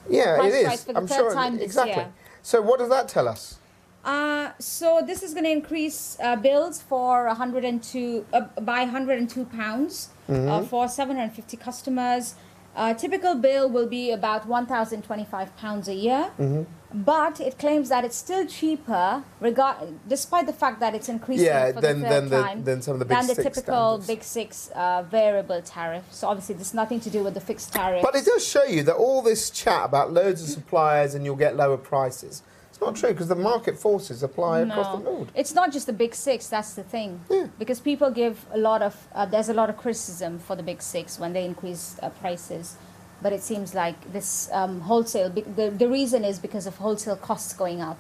Yeah, 0.09 0.37
Price 0.37 0.53
it 0.53 0.57
is. 0.59 0.67
rise 0.67 0.85
for 0.85 0.93
the 0.93 0.99
I'm 0.99 1.07
third 1.09 1.17
sure. 1.17 1.35
time 1.35 1.55
this 1.57 1.65
exactly. 1.65 1.95
year. 2.03 2.13
So 2.43 2.61
what 2.63 2.79
does 2.79 2.91
that 2.91 3.09
tell 3.09 3.27
us? 3.27 3.59
Uh, 4.05 4.51
so 4.59 5.03
this 5.07 5.23
is 5.23 5.33
going 5.33 5.45
to 5.45 5.51
increase 5.51 6.17
uh, 6.23 6.37
bills 6.37 6.83
for 6.83 7.27
102 7.27 8.27
uh, 8.33 8.41
by 8.61 8.81
102 8.81 9.45
pounds 9.47 10.09
Mm-hmm. 10.27 10.49
uh, 10.51 10.63
for 10.63 10.89
750 10.89 11.59
customers. 11.59 12.35
Uh, 12.75 12.95
typical 12.95 13.35
bill 13.35 13.69
will 13.69 13.87
be 13.87 14.11
about 14.11 14.47
1,025 14.47 15.55
pounds 15.59 15.87
a 15.87 15.93
year, 15.95 16.31
Mm-hmm. 16.41 16.63
but 17.05 17.41
it 17.41 17.59
claims 17.59 17.91
that 17.91 18.07
it's 18.07 18.17
still 18.17 18.47
cheaper, 18.47 19.23
regard 19.39 19.77
despite 20.09 20.47
the 20.47 20.53
fact 20.55 20.81
that 20.81 20.95
it's 20.95 21.11
increasing 21.11 21.45
Yeah, 21.47 21.73
for 21.73 21.83
than- 21.83 22.01
the 22.01 22.09
than 22.09 22.23
third 22.23 22.31
the- 22.31 22.43
time 22.43 22.65
than 22.65 22.81
some 22.81 22.95
of 22.95 23.01
the 23.01 23.05
big 23.05 23.19
than 23.19 23.27
the 23.27 23.35
typical 23.35 23.99
standards. 23.99 24.07
big 24.07 24.23
six 24.23 24.71
uh, 24.75 25.03
variable 25.11 25.61
tariff. 25.61 26.05
So 26.11 26.27
obviously, 26.29 26.55
there's 26.55 26.73
nothing 26.73 27.01
to 27.01 27.11
do 27.11 27.23
with 27.23 27.35
the 27.35 27.41
fixed 27.43 27.75
tariff. 27.75 28.03
But 28.03 28.15
it 28.17 28.25
does 28.25 28.47
show 28.47 28.65
you 28.65 28.83
that 28.85 28.95
all 28.97 29.21
this 29.21 29.51
chat 29.51 29.85
about 29.85 30.11
loads 30.15 30.43
of 30.43 30.49
suppliers 30.49 31.15
and 31.15 31.25
you'll 31.27 31.37
get 31.37 31.55
lower 31.55 31.77
prices. 31.77 32.43
Not 32.85 32.97
true 32.97 33.11
because 33.11 33.29
the 33.29 33.35
market 33.35 33.79
forces 33.79 34.23
apply 34.23 34.61
across 34.61 34.99
the 34.99 35.05
board. 35.05 35.29
It's 35.35 35.55
not 35.55 35.73
just 35.73 35.87
the 35.87 35.93
big 35.93 36.15
six. 36.15 36.49
That's 36.49 36.75
the 36.75 36.83
thing. 36.83 37.21
Yeah. 37.31 37.47
Because 37.59 37.81
people 37.81 38.11
give 38.11 38.45
a 38.53 38.59
lot 38.59 38.83
of 38.83 38.95
uh, 39.15 39.27
there's 39.27 39.49
a 39.49 39.55
lot 39.55 39.71
of 39.71 39.77
criticism 39.77 40.39
for 40.39 40.55
the 40.55 40.63
big 40.63 40.83
six 40.83 41.19
when 41.19 41.33
they 41.33 41.45
increase 41.45 41.97
uh, 42.03 42.11
prices, 42.11 42.77
but 43.23 43.33
it 43.33 43.43
seems 43.43 43.75
like 43.75 44.13
this 44.13 44.51
um, 44.53 44.81
wholesale. 44.83 45.31
The 45.31 45.71
the 45.71 45.89
reason 45.89 46.25
is 46.25 46.39
because 46.39 46.67
of 46.67 46.77
wholesale 46.77 47.17
costs 47.17 47.55
going 47.55 47.81
up, 47.81 47.99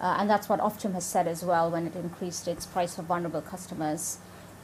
uh, 0.00 0.16
and 0.18 0.28
that's 0.30 0.48
what 0.48 0.60
Ofgem 0.60 0.94
has 0.94 1.04
said 1.04 1.26
as 1.28 1.44
well 1.44 1.70
when 1.70 1.86
it 1.86 1.94
increased 1.94 2.48
its 2.48 2.64
price 2.66 2.96
for 2.96 3.02
vulnerable 3.02 3.42
customers. 3.42 4.18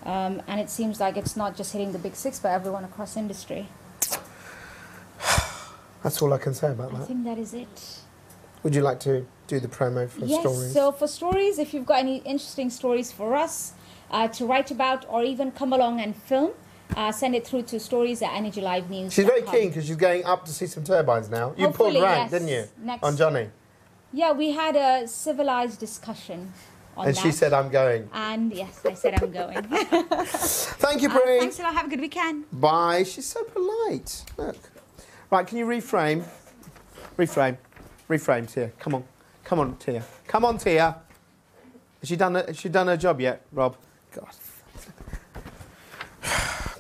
Um, 0.04 0.40
and 0.46 0.58
it 0.58 0.70
seems 0.70 0.98
like 0.98 1.18
it's 1.18 1.36
not 1.36 1.56
just 1.56 1.72
hitting 1.72 1.92
the 1.92 1.98
big 1.98 2.14
six, 2.16 2.38
but 2.38 2.48
everyone 2.48 2.84
across 2.84 3.16
industry. 3.16 3.68
That's 6.02 6.22
all 6.22 6.32
I 6.32 6.38
can 6.38 6.54
say 6.54 6.70
about 6.70 6.92
I 6.94 6.96
that. 6.96 7.02
I 7.02 7.06
think 7.06 7.24
that 7.24 7.36
is 7.36 7.52
it. 7.52 7.98
Would 8.62 8.74
you 8.74 8.80
like 8.80 9.00
to 9.00 9.26
do 9.50 9.60
the 9.60 9.68
promo 9.68 10.08
for 10.08 10.24
yes. 10.24 10.40
stories? 10.40 10.72
So 10.72 10.92
for 10.92 11.08
stories, 11.08 11.58
if 11.58 11.74
you've 11.74 11.86
got 11.86 11.98
any 11.98 12.18
interesting 12.18 12.70
stories 12.70 13.10
for 13.12 13.34
us 13.34 13.72
uh, 14.10 14.28
to 14.28 14.46
write 14.46 14.70
about, 14.70 15.04
or 15.08 15.22
even 15.24 15.50
come 15.50 15.72
along 15.72 16.00
and 16.00 16.14
film, 16.14 16.52
uh, 16.96 17.10
send 17.12 17.34
it 17.34 17.46
through 17.46 17.62
to 17.64 17.78
stories 17.80 18.22
at 18.22 18.32
Energy 18.32 18.60
Live 18.60 18.88
News. 18.90 19.12
She's 19.12 19.24
very 19.26 19.42
keen 19.42 19.68
because 19.68 19.86
she's 19.86 19.96
going 19.96 20.24
up 20.24 20.44
to 20.46 20.52
see 20.52 20.66
some 20.66 20.84
turbines 20.84 21.28
now. 21.28 21.48
You 21.56 21.66
pulled 21.66 21.94
Hopefully, 21.94 22.00
rank, 22.00 22.22
yes. 22.22 22.30
didn't 22.30 22.48
you? 22.48 22.64
Next- 22.78 23.02
On 23.04 23.16
Johnny. 23.16 23.48
Yeah, 24.12 24.32
we 24.32 24.50
had 24.52 24.74
a 24.76 25.06
civilized 25.06 25.78
discussion 25.78 26.52
And 26.96 27.14
that. 27.14 27.22
she 27.22 27.30
said, 27.30 27.52
I'm 27.52 27.70
going. 27.70 28.08
And 28.12 28.52
yes, 28.52 28.84
I 28.84 28.94
said 28.94 29.14
I'm 29.22 29.30
going. 29.30 29.62
Thank 30.84 31.02
you, 31.02 31.08
Uh, 31.10 31.14
Bree. 31.18 31.38
thanks 31.38 31.58
a 31.60 31.62
lot. 31.62 31.74
Have 31.74 31.86
a 31.86 31.90
good 31.90 32.00
weekend. 32.00 32.44
Bye. 32.52 33.04
She's 33.04 33.26
so 33.26 33.44
polite. 33.44 34.24
Look. 34.36 34.56
Right, 35.30 35.46
can 35.46 35.58
you 35.58 35.66
reframe? 35.66 36.24
Reframe. 37.16 37.56
Reframe, 38.08 38.52
here. 38.52 38.72
Come 38.80 38.94
on. 38.96 39.04
Come 39.50 39.58
on, 39.58 39.74
Tia. 39.78 40.04
Come 40.28 40.44
on, 40.44 40.58
Tia. 40.58 40.96
Has 41.98 42.08
she 42.08 42.14
done, 42.14 42.36
has 42.36 42.56
she 42.56 42.68
done 42.68 42.86
her 42.86 42.96
job 42.96 43.20
yet, 43.20 43.44
Rob? 43.50 43.76
God. 44.14 44.28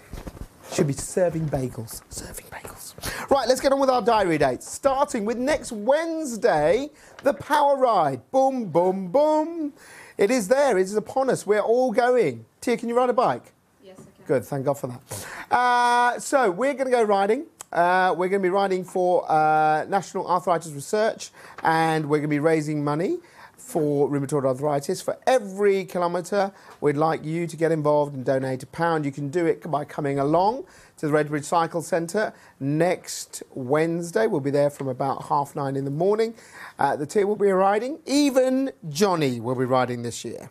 Should 0.72 0.86
be 0.86 0.92
serving 0.92 1.48
bagels. 1.48 2.00
Serving 2.10 2.44
bagels. 2.44 2.94
Right, 3.28 3.48
let's 3.48 3.60
get 3.60 3.72
on 3.72 3.80
with 3.80 3.90
our 3.90 4.02
diary 4.02 4.38
dates. 4.38 4.70
Starting 4.70 5.24
with 5.24 5.36
next 5.36 5.72
Wednesday, 5.72 6.90
the 7.24 7.34
Power 7.34 7.76
Ride. 7.76 8.20
Boom, 8.30 8.66
boom, 8.66 9.08
boom. 9.08 9.72
It 10.16 10.30
is 10.30 10.46
there. 10.46 10.78
It 10.78 10.82
is 10.82 10.94
upon 10.94 11.28
us. 11.28 11.44
We're 11.44 11.58
all 11.58 11.90
going. 11.90 12.44
Tia, 12.60 12.76
can 12.76 12.88
you 12.88 12.96
ride 12.96 13.10
a 13.10 13.12
bike? 13.12 13.52
Yes, 13.82 13.98
okay. 13.98 14.08
Good, 14.28 14.44
thank 14.44 14.64
God 14.64 14.74
for 14.74 14.86
that. 14.86 15.26
Uh, 15.52 16.20
so 16.20 16.52
we're 16.52 16.74
going 16.74 16.86
to 16.86 16.92
go 16.92 17.02
riding. 17.02 17.46
Uh, 17.72 18.12
we're 18.16 18.28
going 18.28 18.42
to 18.42 18.46
be 18.46 18.50
riding 18.50 18.84
for 18.84 19.30
uh, 19.30 19.84
National 19.88 20.26
Arthritis 20.26 20.72
Research, 20.72 21.30
and 21.62 22.06
we're 22.06 22.18
going 22.18 22.22
to 22.22 22.28
be 22.28 22.40
raising 22.40 22.82
money 22.82 23.18
for 23.56 24.08
rheumatoid 24.08 24.44
arthritis. 24.44 25.00
For 25.00 25.16
every 25.26 25.84
kilometre, 25.84 26.52
we'd 26.80 26.96
like 26.96 27.24
you 27.24 27.46
to 27.46 27.56
get 27.56 27.70
involved 27.70 28.16
and 28.16 28.24
donate 28.24 28.64
a 28.64 28.66
pound. 28.66 29.04
You 29.04 29.12
can 29.12 29.28
do 29.28 29.46
it 29.46 29.70
by 29.70 29.84
coming 29.84 30.18
along 30.18 30.64
to 30.96 31.06
the 31.06 31.12
Redbridge 31.12 31.44
Cycle 31.44 31.80
Centre 31.80 32.32
next 32.58 33.44
Wednesday. 33.54 34.26
We'll 34.26 34.40
be 34.40 34.50
there 34.50 34.70
from 34.70 34.88
about 34.88 35.26
half 35.28 35.54
nine 35.54 35.76
in 35.76 35.84
the 35.84 35.92
morning. 35.92 36.34
Uh, 36.76 36.96
the 36.96 37.06
team 37.06 37.28
will 37.28 37.36
be 37.36 37.50
riding. 37.50 38.00
Even 38.04 38.72
Johnny 38.88 39.38
will 39.38 39.54
be 39.54 39.64
riding 39.64 40.02
this 40.02 40.24
year 40.24 40.50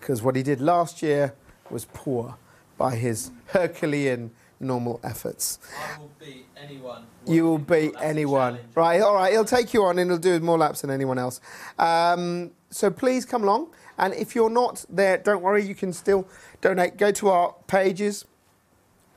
because 0.00 0.22
what 0.22 0.36
he 0.36 0.42
did 0.42 0.62
last 0.62 1.02
year 1.02 1.34
was 1.70 1.86
poor 1.92 2.36
by 2.78 2.94
his 2.94 3.30
Herculean 3.46 4.30
normal 4.60 5.00
efforts. 5.02 5.58
I 5.76 5.98
will 5.98 6.10
beat 6.18 6.46
anyone. 6.56 7.04
You 7.26 7.44
will 7.44 7.58
beat 7.58 7.94
anyone. 8.00 8.58
Right, 8.74 9.00
all 9.00 9.14
right, 9.14 9.32
he'll 9.32 9.44
take 9.44 9.74
you 9.74 9.84
on 9.84 9.98
and 9.98 10.10
he'll 10.10 10.18
do 10.18 10.38
more 10.40 10.58
laps 10.58 10.82
than 10.82 10.90
anyone 10.90 11.18
else. 11.18 11.40
Um, 11.78 12.52
so 12.70 12.90
please 12.90 13.24
come 13.24 13.42
along. 13.42 13.68
And 13.98 14.12
if 14.14 14.34
you're 14.34 14.50
not 14.50 14.84
there, 14.88 15.18
don't 15.18 15.42
worry, 15.42 15.64
you 15.64 15.74
can 15.74 15.92
still 15.92 16.26
donate. 16.60 16.96
Go 16.96 17.12
to 17.12 17.28
our 17.28 17.54
pages, 17.66 18.24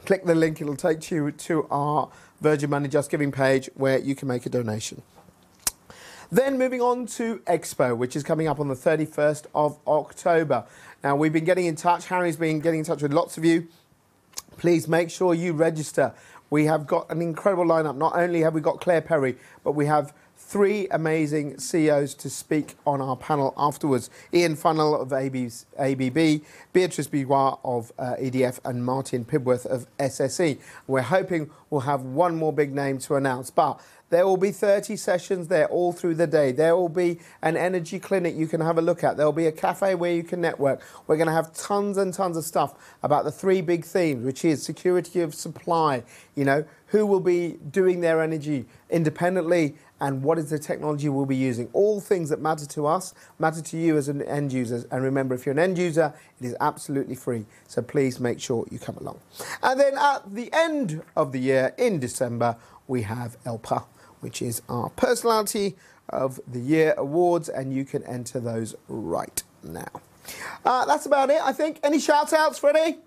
click 0.06 0.23
the 0.26 0.36
link, 0.36 0.62
it'll 0.62 0.76
take 0.76 1.10
you 1.10 1.32
to 1.32 1.67
our 1.71 2.10
Virgin 2.41 2.69
Money 2.69 2.88
Just 2.88 3.10
Giving 3.10 3.32
page 3.32 3.69
where 3.73 3.97
you 3.97 4.13
can 4.13 4.28
make 4.28 4.45
a 4.45 4.50
donation. 4.50 5.02
Then 6.32 6.58
moving 6.58 6.82
on 6.82 7.06
to 7.08 7.38
Expo, 7.47 7.95
which 7.95 8.15
is 8.15 8.23
coming 8.23 8.47
up 8.47 8.60
on 8.60 8.67
the 8.67 8.76
31st 8.76 9.45
of 9.56 9.80
October. 9.88 10.65
Now, 11.04 11.15
we've 11.15 11.32
been 11.32 11.45
getting 11.45 11.65
in 11.65 11.76
touch. 11.76 12.08
Harry's 12.08 12.36
been 12.36 12.60
getting 12.60 12.80
in 12.80 12.86
touch 12.86 13.02
with 13.02 13.13
lots 13.13 13.38
of 13.38 13.45
you. 13.45 13.67
Please 14.58 14.88
make 14.88 15.10
sure 15.10 15.34
you 15.34 15.54
register. 15.54 16.13
We 16.50 16.65
have 16.65 16.88
got 16.88 17.10
an 17.12 17.22
incredible 17.22 17.65
lineup. 17.65 17.98
Not 17.98 18.15
only 18.15 18.41
have 18.41 18.54
we 18.54 18.62
got 18.62 18.82
Claire 18.82 19.02
Perry, 19.02 19.38
but 19.63 19.74
we 19.74 19.86
have 19.86 20.13
three 20.38 20.88
amazing 20.91 21.60
CEOs 21.60 22.13
to 22.13 22.30
speak 22.30 22.76
on 22.86 23.02
our 23.02 23.17
panel 23.17 23.54
afterwards. 23.58 24.10
Ian 24.34 24.56
Funnell 24.56 25.00
of 25.00 25.12
AB's, 25.12 25.65
ABB, 25.78 26.41
Beatrice 26.72 27.08
Bigois 27.08 27.60
of 27.65 27.91
uh, 28.00 28.15
EDF, 28.20 28.60
and 28.63 28.86
Martin 28.86 29.26
Pibworth 29.26 29.65
of 29.65 29.88
SSE. 29.98 30.58
We're 30.86 31.02
hoping 31.02 31.50
we'll 31.70 31.82
have 31.82 32.04
one 32.04 32.36
more 32.36 32.54
big 32.54 32.74
name 32.74 33.00
to 33.00 33.15
announce, 33.15 33.50
but 33.50 33.82
There 34.10 34.26
will 34.26 34.38
be 34.38 34.52
30 34.52 34.96
sessions 34.96 35.50
there 35.50 35.67
all 35.67 35.91
through 35.91 36.15
the 36.15 36.28
day. 36.28 36.54
There 36.54 36.76
will 36.76 36.88
be 36.88 37.20
an 37.41 37.58
energy 37.58 38.00
clinic 38.00 38.36
you 38.36 38.48
can 38.48 38.62
have 38.62 38.78
a 38.78 38.82
look 38.82 39.04
at. 39.04 39.17
There 39.17 39.26
will 39.26 39.34
be 39.34 39.48
a 39.48 39.52
cafe 39.52 39.96
where 39.96 40.13
you 40.13 40.24
can 40.24 40.39
network. 40.39 40.82
We're 41.08 41.17
going 41.17 41.28
to 41.28 41.34
have 41.34 41.54
tons 41.54 41.98
and 41.98 42.13
tons 42.13 42.38
of 42.38 42.46
stuff 42.46 42.96
about 43.04 43.26
the 43.26 43.32
three 43.32 43.62
big 43.62 43.84
themes, 43.84 44.24
which 44.24 44.46
is 44.46 44.63
security 44.63 45.20
of 45.20 45.36
supply, 45.36 46.04
you 46.36 46.46
know, 46.46 46.63
who 46.88 47.06
will 47.06 47.20
be 47.20 47.58
doing 47.70 48.00
their 48.00 48.22
energy 48.22 48.65
independently 48.89 49.76
and 50.00 50.24
what 50.24 50.38
is 50.38 50.50
the 50.50 50.60
technology 50.60 51.10
we'll 51.10 51.26
be 51.26 51.36
using. 51.36 51.67
All 51.74 52.00
things 52.00 52.30
that 52.30 52.39
matter 52.39 52.65
to 52.67 52.86
us 52.86 53.13
matter 53.39 53.62
to 53.62 53.78
you 53.78 53.98
as 53.98 54.08
an 54.08 54.22
end 54.22 54.54
user. 54.54 54.86
And 54.91 55.04
remember, 55.04 55.36
if 55.36 55.46
you're 55.46 55.54
an 55.54 55.60
end 55.60 55.78
user, 55.78 56.13
it 56.39 56.46
is 56.46 56.56
absolutely 56.62 57.15
free. 57.15 57.46
So 57.67 57.82
please 57.82 58.20
make 58.20 58.39
sure 58.39 58.65
you 58.72 58.80
come 58.80 58.98
along. 58.98 59.20
And 59.63 59.80
then 59.80 59.98
at 59.98 60.34
the 60.34 60.50
end 60.54 61.02
of 61.15 61.32
the 61.32 61.39
year, 61.39 61.74
in 61.78 62.00
December, 62.00 62.56
we 62.88 63.02
have 63.02 63.38
ELPA, 63.43 63.84
which 64.19 64.41
is 64.41 64.62
our 64.69 64.89
Personality 64.89 65.75
of 66.10 66.39
the 66.47 66.60
Year 66.60 66.93
awards, 66.97 67.49
and 67.49 67.73
you 67.73 67.86
can 67.86 68.03
enter 68.03 68.39
those 68.39 68.75
right 68.88 69.43
now. 69.63 70.01
Uh, 70.65 70.86
that's 70.86 71.06
about 71.06 71.30
it, 71.30 71.41
I 71.41 71.53
think. 71.53 71.80
Any 71.84 71.99
shout 71.99 72.34
outs, 72.34 72.60
Freddie? 72.60 72.97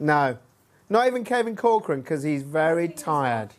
No. 0.00 0.30
No. 0.30 0.38
Not 0.90 1.06
even 1.06 1.24
Kevin 1.24 1.56
Corcoran, 1.56 2.00
because 2.00 2.22
he's 2.22 2.42
very 2.42 2.88
tired. 2.88 3.50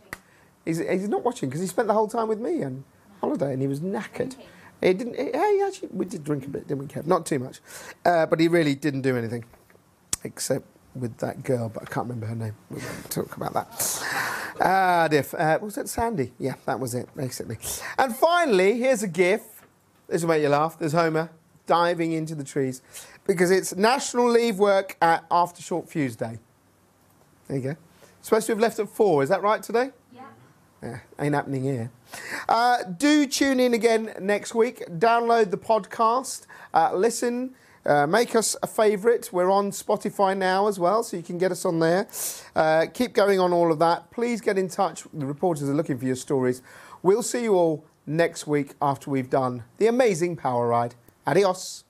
He's, 0.65 0.79
he's 0.79 1.09
not 1.09 1.23
watching 1.23 1.49
because 1.49 1.61
he 1.61 1.67
spent 1.67 1.87
the 1.87 1.93
whole 1.93 2.07
time 2.07 2.27
with 2.27 2.39
me 2.39 2.63
on 2.63 2.83
holiday 3.21 3.53
and 3.53 3.61
he 3.61 3.67
was 3.67 3.79
knackered. 3.79 4.35
He 4.81 4.93
didn't. 4.93 5.15
He, 5.15 5.31
hey, 5.31 5.63
actually, 5.65 5.89
we 5.91 6.05
did 6.05 6.23
drink 6.23 6.45
a 6.45 6.49
bit, 6.49 6.67
didn't 6.67 6.79
we, 6.79 6.87
Kev? 6.87 7.05
Not 7.05 7.25
too 7.25 7.39
much, 7.39 7.59
uh, 8.05 8.25
but 8.25 8.39
he 8.39 8.47
really 8.47 8.75
didn't 8.75 9.01
do 9.01 9.17
anything 9.17 9.45
except 10.23 10.65
with 10.95 11.17
that 11.17 11.43
girl, 11.43 11.69
but 11.69 11.83
I 11.83 11.85
can't 11.85 12.07
remember 12.07 12.27
her 12.27 12.35
name. 12.35 12.55
We 12.69 12.77
won't 12.77 13.09
talk 13.11 13.35
about 13.35 13.53
that. 13.53 14.37
Ah, 14.59 15.07
diff. 15.09 15.33
Uh, 15.33 15.57
was 15.61 15.77
it 15.77 15.87
Sandy? 15.87 16.33
Yeah, 16.37 16.55
that 16.65 16.79
was 16.79 16.93
it, 16.93 17.07
basically. 17.15 17.57
And 17.97 18.15
finally, 18.15 18.77
here's 18.77 19.03
a 19.03 19.07
GIF. 19.07 19.41
This 20.07 20.21
will 20.21 20.29
make 20.29 20.41
you 20.41 20.49
laugh. 20.49 20.77
There's 20.77 20.93
Homer 20.93 21.29
diving 21.65 22.11
into 22.11 22.35
the 22.35 22.43
trees 22.43 22.81
because 23.27 23.51
it's 23.51 23.75
National 23.75 24.29
Leave 24.29 24.57
Work 24.57 24.97
at 25.01 25.23
After 25.29 25.61
Short 25.61 25.89
Fuse 25.89 26.15
Day. 26.15 26.39
There 27.47 27.57
you 27.57 27.63
go. 27.63 27.75
Supposed 28.21 28.47
to 28.47 28.53
have 28.53 28.59
left 28.59 28.79
at 28.79 28.89
four. 28.89 29.23
Is 29.23 29.29
that 29.29 29.41
right 29.41 29.61
today? 29.61 29.91
Yeah. 30.13 30.21
Yeah, 30.83 30.99
ain't 31.19 31.35
happening 31.35 31.63
here. 31.63 31.91
Uh, 32.47 32.83
do 32.83 33.27
tune 33.27 33.59
in 33.59 33.73
again 33.73 34.13
next 34.19 34.55
week. 34.55 34.83
Download 34.97 35.51
the 35.51 35.57
podcast. 35.57 36.47
Uh, 36.73 36.93
listen. 36.95 37.55
Uh, 37.89 38.05
make 38.05 38.35
us 38.35 38.55
a 38.61 38.67
favourite. 38.67 39.33
We're 39.33 39.49
on 39.49 39.71
Spotify 39.71 40.37
now 40.37 40.67
as 40.67 40.79
well, 40.79 41.01
so 41.01 41.17
you 41.17 41.23
can 41.23 41.39
get 41.39 41.51
us 41.51 41.65
on 41.65 41.79
there. 41.79 42.07
Uh, 42.55 42.85
keep 42.93 43.13
going 43.13 43.39
on 43.39 43.51
all 43.51 43.71
of 43.71 43.79
that. 43.79 44.11
Please 44.11 44.41
get 44.41 44.59
in 44.59 44.67
touch. 44.67 45.05
The 45.11 45.25
reporters 45.25 45.67
are 45.67 45.73
looking 45.73 45.97
for 45.97 46.05
your 46.05 46.15
stories. 46.15 46.61
We'll 47.01 47.23
see 47.23 47.41
you 47.41 47.55
all 47.55 47.83
next 48.05 48.45
week 48.45 48.73
after 48.79 49.09
we've 49.09 49.29
done 49.29 49.63
the 49.79 49.87
amazing 49.87 50.35
power 50.35 50.67
ride. 50.67 50.93
Adios. 51.25 51.83